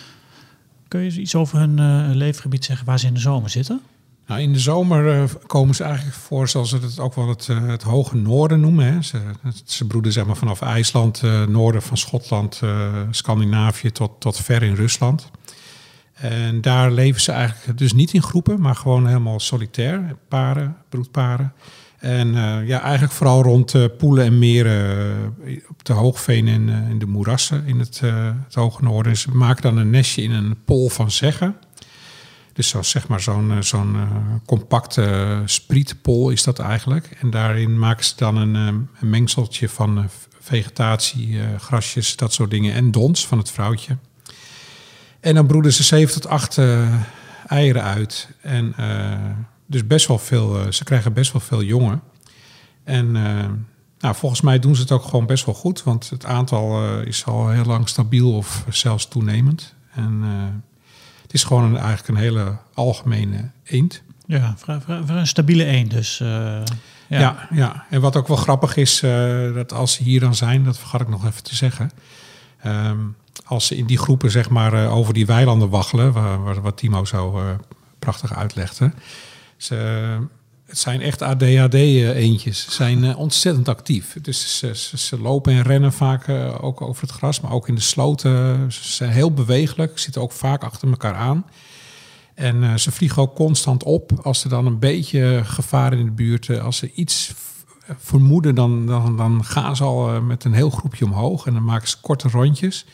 [0.89, 3.81] Kun je iets over hun leefgebied zeggen waar ze in de zomer zitten?
[4.27, 7.49] Nou, in de zomer eh, komen ze eigenlijk voor, zoals ze het ook wel het,
[7.49, 8.93] eh, het hoge noorden noemen.
[8.93, 9.03] Hè.
[9.03, 9.21] Ze,
[9.65, 12.63] ze broeden zeg maar, vanaf IJsland, eh, noorden van Schotland,
[13.11, 15.31] Scandinavië tot, tot ver in Rusland.
[16.15, 21.53] En daar leven ze eigenlijk dus niet in groepen, maar gewoon helemaal solitair, paren, broedparen.
[21.99, 22.33] En
[22.67, 25.37] ja, eigenlijk vooral rond poelen en meren,
[25.69, 28.01] op de hoogveen en in de moerassen in het,
[28.45, 29.13] het hoge noorden.
[29.13, 31.57] En ze maken dan een nestje in een pol van zeggen.
[32.55, 34.07] Dus zo, zeg maar zo'n eh, eh,
[34.47, 37.17] compacte sprietpol is dat eigenlijk.
[37.21, 40.05] En daarin maken ze dan een, eh, een mengseltje van eh,
[40.41, 42.75] vegetatie, eh, grasjes, dat soort dingen.
[42.75, 43.97] En dons van het vrouwtje.
[45.21, 46.95] En dan broeden ze 7 tot 8 eh,
[47.47, 48.29] eieren uit.
[48.41, 49.31] En eh,
[49.67, 52.03] dus best wel veel, eh, ze krijgen best wel veel jongen.
[52.85, 53.49] En eh,
[53.99, 55.83] nou, volgens mij doen ze het ook gewoon best wel goed.
[55.83, 59.75] Want het aantal eh, is al heel lang stabiel of zelfs toenemend.
[59.95, 60.74] En eh,
[61.35, 64.03] is gewoon een, eigenlijk een hele algemene eend.
[64.27, 66.21] Ja, voor, voor- een stabiele eend dus.
[66.21, 66.65] eh, ja.
[67.09, 67.49] Ja.
[67.51, 70.79] Ja, en wat ook wel grappig is, eh, dat als ze hier dan zijn, dat
[70.79, 71.91] vergat ik nog even te zeggen.
[72.63, 72.99] Ehm,
[73.45, 76.77] als ze in die groepen zeg maar eh, over die weilanden waggelen, waar, waar- wat
[76.77, 77.41] Timo zo
[77.99, 78.93] prachtig uitlegde.
[79.57, 80.19] Ze,
[80.75, 82.65] Het zijn echt ADHD-eendjes.
[82.65, 84.17] Ze zijn eh, ontzettend actief.
[84.23, 87.81] Dus ze, lopen en rennen vaak eh, ook over het gras, maar ook in de
[87.81, 88.73] sloten.
[88.73, 91.47] Ze zijn heel bewegelijk, zitten ook vaak achter elkaar aan.
[92.35, 96.11] En eh, ze vliegen ook constant op als er dan een beetje gevaar in de
[96.11, 97.35] buurt, eh, als ze iets
[97.99, 101.89] vermoeden, dan, dan, gaan ze al eh, met een heel groepje omhoog en dan maken
[101.89, 102.87] ze korte rondjes.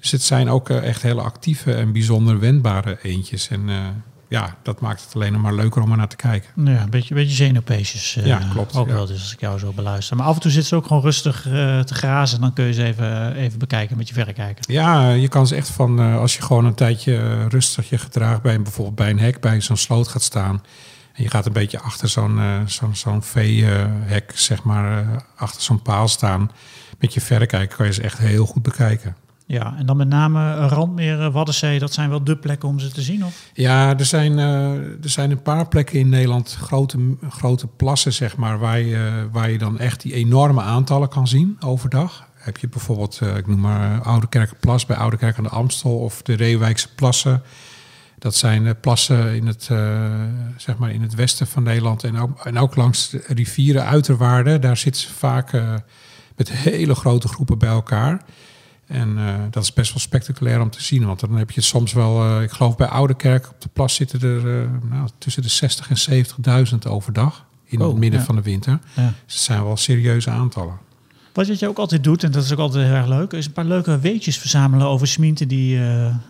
[0.00, 3.48] Dus het zijn ook eh, echt hele actieve en bijzonder wendbare eendjes.
[3.48, 3.86] En eh,
[4.28, 6.50] ja, dat maakt het alleen nog maar leuker om er naar te kijken.
[6.64, 8.16] Ja, een beetje, een beetje zenuwpeesjes.
[8.16, 8.92] eh, Ja, klopt, Ook ja.
[8.94, 10.16] wel, dus als ik jou zo beluister.
[10.16, 12.40] Maar af en toe zit ze ook gewoon rustig eh, te grazen.
[12.40, 14.64] Dan kun je ze even, even bekijken met je verrekijker.
[14.72, 17.98] Ja, je kan ze echt van, eh, als je gewoon een tijdje eh, rustig je
[17.98, 20.62] gedraagt bij een- bijvoorbeeld bij een hek, bij zo'n sloot gaat staan.
[21.14, 25.62] En je gaat een beetje achter zo'n eh, zo'n zo'n veehek, zeg maar, eh, achter
[25.62, 26.50] zo'n paal staan.
[26.98, 29.16] Met je verrekijker kan je ze echt heel goed bekijken.
[29.48, 31.78] Ja, en dan met name Randmeer, eh, Waddenzee.
[31.78, 33.50] Dat zijn wel de plekken om ze te zien, of?
[33.52, 38.36] Ja, er zijn, eh, er zijn een paar plekken in Nederland, grote, grote plassen, zeg
[38.36, 42.26] maar, waar je, waar je dan echt die enorme aantallen kan zien overdag.
[42.34, 45.98] Heb je bijvoorbeeld, eh, ik noem maar Oude Kerkenplas bij Oude Kerk aan de Amstel
[45.98, 47.42] of de Reewijkse plassen.
[48.18, 49.70] Dat zijn plassen in het,
[50.56, 54.60] zeg maar in het westen van Nederland en ook, en ook langs rivieren uiterwaarden.
[54.60, 55.52] Daar zitten ze vaak
[56.36, 58.24] met hele grote groepen bij elkaar.
[58.88, 61.06] En eh, dat is best wel spectaculair om te zien.
[61.06, 63.94] Want dan heb je soms wel, eh, ik geloof bij Oude Kerk op de plas
[63.94, 66.24] zitten er eh, nou, tussen de 60 en
[66.70, 67.46] 70.000 overdag.
[67.64, 68.26] In Oh, het midden ja.
[68.26, 68.78] van de winter.
[68.94, 69.12] Ja.
[69.24, 70.78] Dus het zijn wel serieuze aantallen.
[71.32, 73.52] Wat je ook altijd doet, en dat is ook altijd heel erg leuk, is een
[73.52, 75.76] paar leuke weetjes verzamelen over smienten die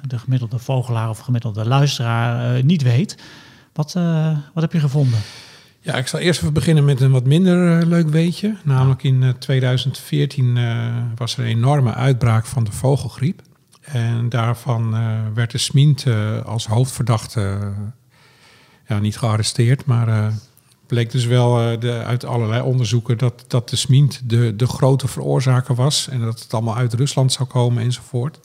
[0.07, 3.17] de gemiddelde vogelaar of gemiddelde luisteraar niet weet.
[3.73, 3.93] Wat,
[4.55, 5.19] wat heb je gevonden?
[5.89, 8.57] Ja, ik zal eerst even beginnen met een wat minder eh, leuk weetje.
[8.65, 13.43] Namelijk in eh, 2014 eh, was er een enorme uitbraak van de vogelgriep.
[13.81, 17.69] En daarvan eh, werd de Smint eh, als hoofdverdachte eh,
[18.87, 20.27] ja, niet gearresteerd, maar eh,
[20.87, 25.09] bleek dus wel eh, de, uit allerlei onderzoeken dat, dat de Smint de, de grote
[25.09, 26.09] veroorzaker was.
[26.09, 28.41] En dat het allemaal uit Rusland zou komen enzovoort.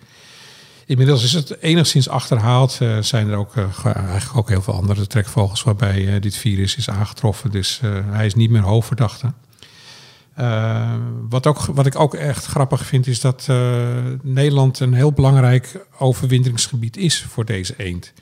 [0.85, 2.77] Inmiddels is het enigszins achterhaald.
[2.81, 6.35] Eh, zijn er ook, eh, ge- eigenlijk ook heel veel andere trekvogels waarbij eh, dit
[6.37, 7.51] virus is aangetroffen.
[7.51, 9.33] Dus hij is niet meer hoofdverdachte.
[11.29, 13.47] Wat, ook, wat ik ook echt grappig vind is dat
[14.21, 18.13] Nederland een heel belangrijk overwinteringsgebied is voor deze eend.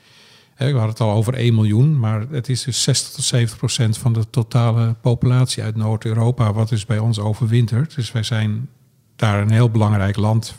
[0.56, 3.98] We hadden het al over 1 miljoen, maar het is dus 60 tot 70 procent
[3.98, 7.94] van de totale populatie uit Noord-Europa wat dus bij ons overwintert.
[7.94, 8.68] Dus wij zijn
[9.16, 10.54] daar een heel belangrijk land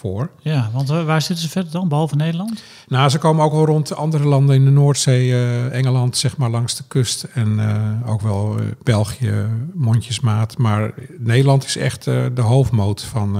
[0.00, 0.30] voor.
[0.38, 2.62] Ja, want waar zitten ze verder dan, behalve Nederland?
[2.88, 6.50] Nou, ze komen ook wel rond andere landen in de Noordzee, eh, Engeland, zeg maar
[6.50, 7.22] langs de kust.
[7.34, 10.58] En eh, ook wel eh, België, mondjesmaat.
[10.58, 13.36] Maar Nederland is echt de hoofdmoot van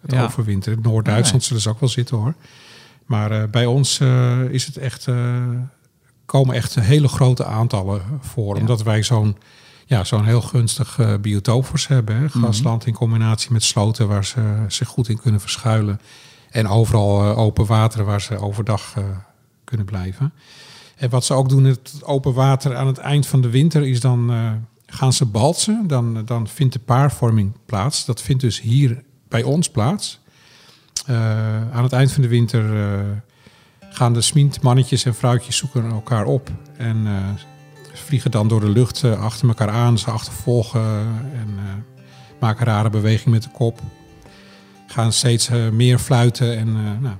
[0.00, 0.24] het Ja.
[0.24, 0.78] overwinteren.
[0.82, 2.34] Noord-Duitsland zullen ze ook wel zitten hoor.
[3.06, 4.00] Maar bij ons
[4.50, 5.06] is het echt,
[6.26, 8.54] komen echt hele grote aantallen voor.
[8.54, 8.60] Ja.
[8.60, 9.36] Omdat wij zo'n
[9.88, 12.16] ja, zo'n heel gunstig eh, biotoop voor ze hebben.
[12.16, 12.28] Hè?
[12.28, 16.00] Grasland in combinatie met sloten waar ze zich goed in kunnen verschuilen.
[16.50, 19.04] En overal eh, open water waar ze overdag eh,
[19.64, 20.32] kunnen blijven.
[20.96, 24.00] En wat ze ook doen het open water aan het eind van de winter is
[24.00, 24.32] dan
[24.86, 25.86] gaan ze balsen.
[25.86, 28.04] Dan, dan vindt de paarvorming plaats.
[28.04, 30.20] Dat vindt dus hier bij ons plaats.
[31.72, 32.64] Aan het eind van de winter
[33.90, 36.50] gaan de smientmannetjes en vrouwtjes zoeken elkaar op.
[36.76, 37.06] En
[38.00, 39.98] vliegen dan door de lucht eh, achter elkaar aan.
[39.98, 40.80] Ze achtervolgen
[41.32, 41.64] en eh,
[42.40, 43.80] maken rare bewegingen met de kop.
[44.86, 47.16] Gaan steeds eh, meer fluiten en eh, nou,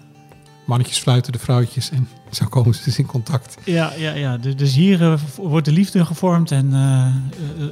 [0.67, 1.91] mannetjes fluiten de vrouwtjes.
[1.91, 3.57] En zo komen ze dus in contact.
[3.65, 4.37] Ja, ja, ja.
[4.37, 7.13] Dus, dus hier eh, wordt de liefde gevormd en eh, eh,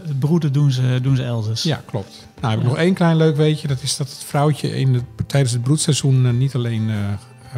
[0.07, 1.63] het broeden doen ze, doen ze elders.
[1.63, 2.27] Ja, klopt.
[2.41, 3.69] Nou, heb ik nog één klein leuk weetje.
[3.69, 6.97] Dat is dat het vrouwtje in het, tijdens het broedseizoen eh, niet alleen eh,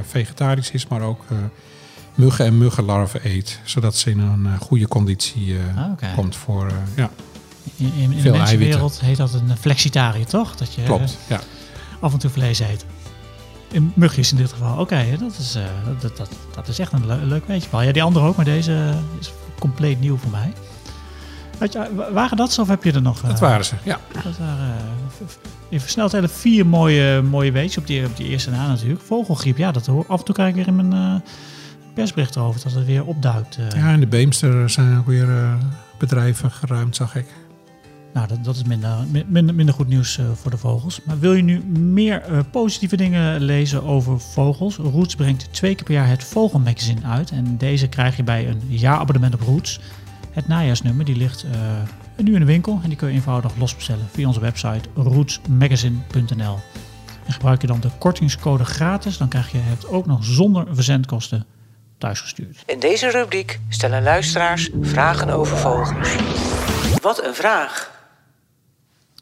[0.06, 1.36] vegetarisch is, maar ook eh,
[2.18, 3.60] muggen en muggenlarven eet.
[3.64, 6.66] Zodat ze in een eh, goede conditie eh, Ah, komt voor...
[6.66, 7.10] eh, ja,
[7.76, 10.56] In, in, in de mensenwereld heet dat een flexitariër, toch?
[10.56, 11.18] Dat je klopt.
[11.28, 11.40] Ja.
[12.00, 12.84] af en toe vlees eet.
[13.70, 14.78] In mugjes in dit geval.
[14.78, 15.56] Oké, dat, is,
[16.00, 17.68] dat, dat, dat is echt een le- leuk weetje.
[17.82, 20.52] Ja, die andere ook, maar deze is compleet nieuw voor mij.
[21.58, 23.20] Weet je, wa- waren dat zo of heb je er nog?
[23.20, 24.00] Dat eh, waren ze, ja.
[24.24, 24.74] Dat waren
[25.26, 25.34] v-
[25.68, 29.00] in versneld hele vier mooie, mooie weetjes op die, op die eerste na natuurlijk.
[29.02, 31.22] Vogelgriep, ja, dat hoor, af en toe krijg ik weer in mijn
[31.98, 33.56] persbericht erover dat het weer opduikt.
[33.56, 33.80] eh.
[33.80, 35.54] Ja, in de Beemster zijn ook weer eh,
[35.98, 37.26] bedrijven geruimd, zag ik.
[38.12, 41.00] Nou, dat, dat is minder, mi- minder, minder goed nieuws eh, voor de vogels.
[41.04, 44.76] Maar wil je nu meer positieve dingen lezen over vogels?
[44.76, 47.30] Roots brengt twee keer per jaar het Vogelmagazine uit.
[47.30, 49.80] En deze krijg je bij een jaarabonnement op Roots.
[50.30, 51.60] Het najaarsnummer die ligt eh,
[52.24, 52.80] nu in de winkel.
[52.82, 56.58] En die kun je eenvoudig losbestellen via onze website rootsmagazine.nl.
[57.26, 61.44] En gebruik je dan de kortingscode gratis, dan krijg je het ook nog zonder verzendkosten
[61.98, 62.62] thuisgestuurd.
[62.66, 66.14] In deze rubriek stellen luisteraars vragen over vogels.
[67.02, 67.96] Wat een vraag!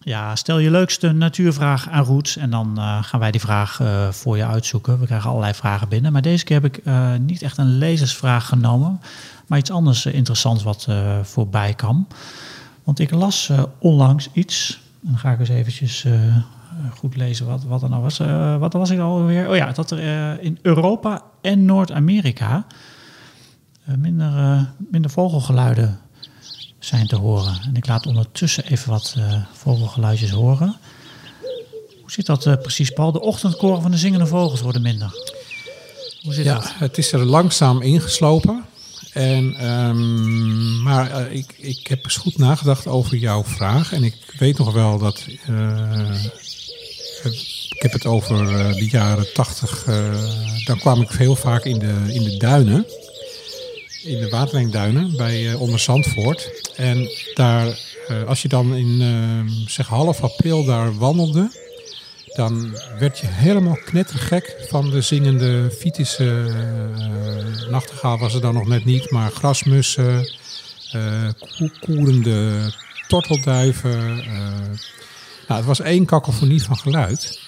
[0.08, 4.08] Ja, stel je leukste natuurvraag aan Roots en dan eh, gaan wij die vraag eh,
[4.08, 5.00] voor je uitzoeken.
[5.00, 8.46] We krijgen allerlei vragen binnen, maar deze keer heb ik eh, niet echt een lezersvraag
[8.46, 9.00] genomen,
[9.46, 10.88] maar iets anders interessants wat
[11.22, 12.06] voorbij kwam.
[12.84, 16.04] Want ik las onlangs iets, en dan ga ik eens eventjes
[16.98, 18.18] goed lezen wat, wat er nou was.
[18.58, 19.48] wat was ik alweer?
[19.48, 22.66] Oh ja, dat er in Europa en Noord-Amerika
[23.84, 26.00] minder, minder vogelgeluiden
[26.86, 27.58] zijn te horen.
[27.62, 30.76] En ik laat ondertussen even wat uh, vogelgeluidjes horen.
[32.00, 33.12] Hoe zit dat uh, precies, Paul?
[33.12, 35.10] De ochtendkoren van de zingende vogels worden minder.
[36.22, 36.72] Hoe zit ja, dat?
[36.76, 38.64] het is er langzaam ingeslopen.
[39.12, 43.92] En, um, maar uh, ik, ik heb eens goed nagedacht over jouw vraag.
[43.92, 45.26] En ik weet nog wel dat.
[47.24, 49.84] Ik heb het over de jaren tachtig.
[50.64, 52.86] dan kwam ik heel vaak in de, in de duinen
[54.06, 56.70] in de waterlijnduinen bij uh, onder Zandvoort.
[56.76, 57.78] En daar,
[58.26, 59.02] als je dan in
[59.68, 61.50] zeg half april daar wandelde,
[62.34, 66.54] dan werd je helemaal knettergek van de zingende Vitische
[67.70, 70.30] nachtegaal was er dan nog net niet, maar grasmussen,
[71.80, 72.72] koerende
[73.08, 74.24] tortelduiven.
[75.48, 77.40] Nou, het was één kakofonie van geluid.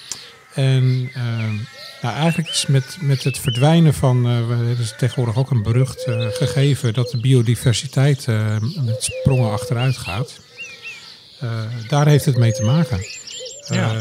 [0.55, 1.11] En
[2.03, 6.07] nou, eigenlijk is met, met het verdwijnen van, uh, er is tegenwoordig ook een berucht
[6.09, 10.33] uh, gegeven dat de biodiversiteit uh, met sprongen achteruit gaat.
[11.89, 13.01] daar heeft het mee te maken.
[13.69, 13.95] Ja.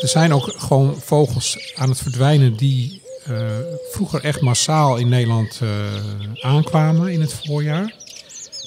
[0.00, 3.02] er zijn ook gewoon vogels aan het verdwijnen die
[3.90, 5.60] vroeger echt massaal in Nederland
[6.40, 7.94] aankwamen in het voorjaar.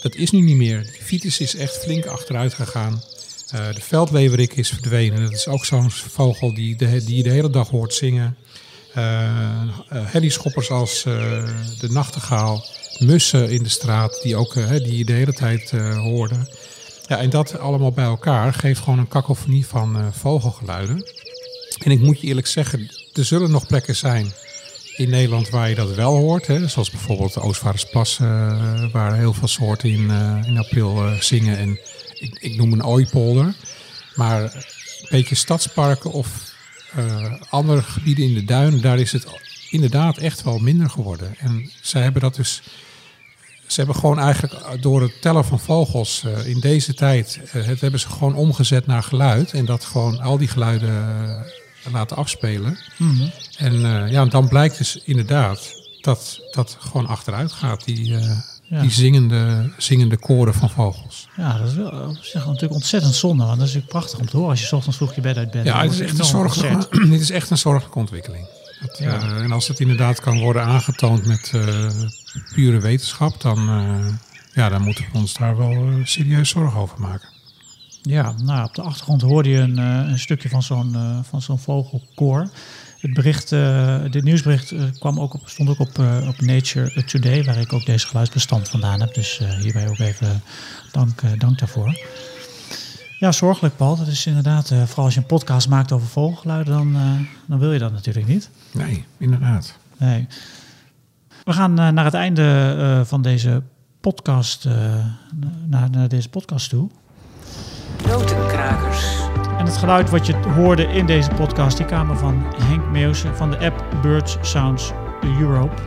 [0.02, 0.84] Dat is nu niet meer.
[0.84, 3.02] De Vitis is echt flink achteruit gegaan.
[3.56, 5.22] Uh, de veldleverik is verdwenen.
[5.22, 8.38] Dat is ook zo'n vogel die, die je de hele dag hoort zingen.
[8.98, 9.32] Uh, uh,
[9.90, 12.66] hellyschoppers als de nachtegaal.
[12.98, 16.36] Mussen in de straat die, ook, die je de hele tijd hoorde.
[17.08, 21.04] Ja, en dat allemaal bij elkaar geeft gewoon een kakofonie van vogelgeluiden.
[21.84, 24.34] En ik moet je eerlijk zeggen, er zullen nog plekken zijn
[24.96, 26.48] in Nederland waar je dat wel hoort.
[26.48, 26.68] Hè?
[26.68, 30.12] Zoals bijvoorbeeld de Oostvaardersplassen, waar heel veel soorten in,
[30.46, 31.58] in april zingen.
[31.58, 31.80] En
[32.20, 33.54] ik, ik noem een ooipolder.
[34.16, 34.64] Maar een
[35.10, 36.54] beetje stadsparken of
[36.98, 39.26] uh, andere gebieden in de duin, daar is het
[39.70, 41.36] inderdaad echt wel minder geworden.
[41.38, 42.62] En zij hebben dat dus.
[43.68, 47.40] Ze hebben gewoon eigenlijk door het tellen van vogels uh, in deze tijd.
[47.44, 49.54] Uh, het hebben ze gewoon omgezet naar geluid.
[49.54, 51.46] En dat gewoon al die geluiden
[51.92, 52.78] laten afspelen.
[52.98, 53.32] Mm -hmm.
[53.58, 57.86] En ja, dan blijkt dus inderdaad dat dat gewoon achteruit gaat.
[57.86, 58.16] Die,
[58.70, 58.82] ja.
[58.82, 61.28] Die zingende, zingende koren van vogels.
[61.38, 63.46] Ja, dat is wel zich natuurlijk ontzettend zonde.
[63.46, 65.38] Want dat is natuurlijk prachtig om te horen als je s ochtends vroeg je bed
[65.38, 65.66] uit bent.
[65.66, 68.48] Ja, het is echt een zorgelijke, dit is echt een zorgelijke ontwikkeling.
[68.82, 69.06] Dat, ja.
[69.06, 71.90] uh, en als het inderdaad kan worden aangetoond met uh,
[72.54, 74.14] pure wetenschap, dan, uh,
[74.54, 77.30] ja, dan moeten we ons daar wel serieus zorgen over maken.
[78.02, 82.50] Ja, nou, op de achtergrond hoorde je een, een stukje van zo'n van zo'n vogelkoor.
[83.00, 87.04] Het bericht, uh, dit nieuwsbericht uh, kwam ook op, stond ook op, uh, op Nature
[87.04, 89.14] Today, waar ik ook deze geluidsbestand vandaan heb.
[89.14, 90.42] Dus hierbij ook even
[90.92, 92.00] dank, dank daarvoor.
[93.20, 93.98] Ja, zorgelijk Paul.
[93.98, 96.98] Dat is inderdaad, vooral als je een podcast maakt over vogelgeluiden, dan,
[97.46, 98.50] dan wil je dat natuurlijk niet.
[98.72, 99.78] Nee, inderdaad.
[99.98, 100.28] Nee.
[101.44, 103.62] We gaan naar het einde van deze
[104.02, 104.68] podcast,
[105.66, 106.90] naar, naar deze podcast toe.
[108.08, 108.89] Notenkrakers.
[109.70, 113.60] Het geluid wat je hoorde in deze podcast, die kwamen van Henk Meeuwse van de
[113.60, 114.94] app Birds Sounds
[115.40, 115.82] Europe.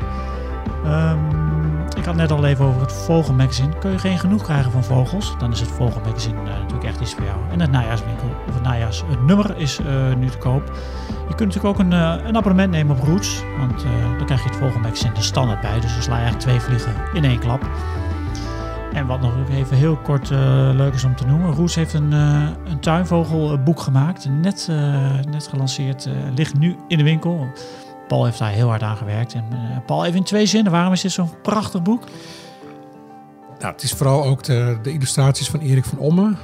[0.86, 1.20] Um,
[1.96, 3.78] ik had net al even over het Vogelmagazine.
[3.78, 7.14] Kun je geen genoeg krijgen van vogels, dan is het Vogelmagazine uh, natuurlijk echt iets
[7.14, 7.36] voor jou.
[7.50, 10.72] En het najaarswinkel, of het najaars het nummer is uh, nu te koop.
[11.28, 13.82] Je kunt natuurlijk ook een, uh, een abonnement nemen op Roots, want
[14.16, 15.80] dan krijg je het Vogelmagazine er standaard bij.
[15.80, 17.68] Dus dan sla je eigenlijk twee vliegen in één klap.
[18.94, 20.38] En wat nog even heel kort uh,
[20.74, 21.52] leuk is om te noemen.
[21.52, 24.28] Roes heeft een, uh, een tuinvogelboek gemaakt.
[24.28, 24.76] Net, uh,
[25.30, 26.08] net gelanceerd.
[26.34, 27.46] ligt nu in de winkel.
[28.08, 29.34] Paul heeft daar heel hard aan gewerkt.
[29.34, 29.44] En
[29.86, 30.72] Paul, even in twee zinnen.
[30.72, 32.04] Waarom is dit zo'n prachtig boek?
[33.58, 36.34] Nou, het is vooral ook de, de illustraties van Erik van Omme.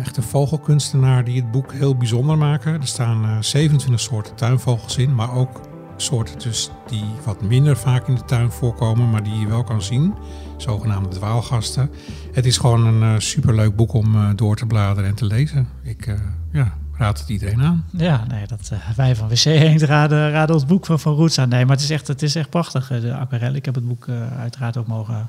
[0.00, 2.74] Echt een vogelkunstenaar die het boek heel bijzonder maken.
[2.74, 5.14] Er staan 27 soorten tuinvogels in.
[5.14, 5.60] Maar ook
[6.02, 9.10] soorten dus die wat minder vaak in de tuin voorkomen.
[9.10, 10.14] Maar die je wel kan zien
[10.56, 11.90] zogenaamde dwaalgasten.
[12.32, 15.68] Het is gewoon een uh, superleuk boek om uh, door te bladeren en te lezen.
[15.82, 16.14] Ik uh,
[16.52, 17.84] ja, raad het iedereen aan.
[17.90, 21.48] Ja, nee, dat, wij van WC Eend raden, raden ons boek van, van Roots aan.
[21.48, 23.54] Nee, maar het is echt, het is echt prachtig, de aquarel.
[23.54, 25.26] Ik heb het boek uiteraard ook mogen,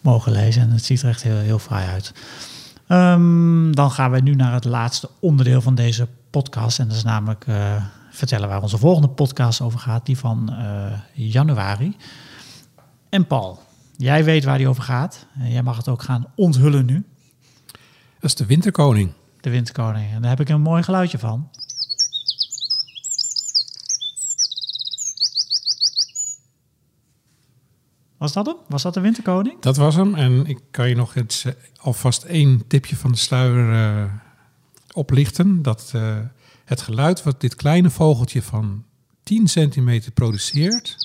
[0.00, 2.12] mogen lezen en het ziet er echt heel, heel fraai uit.
[2.88, 6.78] Um, dan gaan we nu naar het laatste onderdeel van deze podcast.
[6.78, 7.46] En dat is namelijk
[8.10, 11.96] vertellen waar onze volgende podcast over gaat, die van eh, januari.
[13.08, 13.62] En Paul,
[13.96, 15.26] jij weet waar die over gaat.
[15.38, 17.04] En jij mag het ook gaan onthullen nu,
[18.20, 19.12] Dat is de Winterkoning.
[19.40, 20.12] de Winterkoning.
[20.12, 21.48] En daar heb ik een mooi geluidje van.
[28.16, 28.56] Was dat hem?
[28.68, 29.60] Was dat de Winterkoning?
[29.60, 30.14] Dat was hem.
[30.14, 34.04] En ik kan je nog eens, eh, alvast één tipje van de sluier eh,
[34.92, 35.62] oplichten.
[35.62, 35.92] Dat
[36.70, 38.84] het geluid wat dit kleine vogeltje van
[39.22, 40.96] 10 centimeter produceert,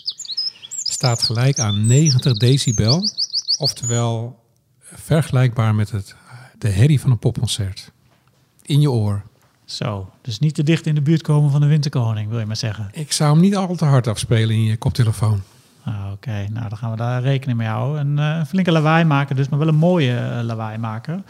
[0.78, 3.10] staat gelijk aan 90 decibel.
[3.58, 4.44] Oftewel
[4.80, 6.16] vergelijkbaar met het,
[6.58, 7.92] de herrie van een popconcert.
[8.62, 9.24] In je oor.
[9.66, 12.56] Zo, dus niet te dicht in de buurt komen van de Winterkoning, wil je maar
[12.56, 12.90] zeggen.
[12.92, 15.42] Ik zou hem niet al te hard afspelen in je koptelefoon.
[15.84, 18.08] Ah, Oké, nou dan gaan we daar rekening mee houden.
[18.08, 21.26] Een eh, flinke lawaai maken, dus maar wel een mooie eh, lawaai maken.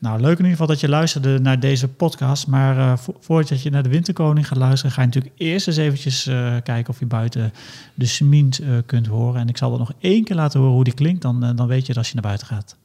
[0.00, 2.46] Nou, leuk in ieder geval dat je luisterde naar deze podcast.
[2.46, 5.76] Maar eh, vo- voordat je naar de Winterkoning gaat luisteren, ga je natuurlijk eerst eens
[5.76, 7.52] eventjes eh, kijken of je buiten
[7.94, 9.40] de smint eh, kunt horen.
[9.40, 11.80] En ik zal dat nog één keer laten horen hoe die klinkt, dan, dan weet
[11.80, 12.76] je dat als je naar buiten gaat.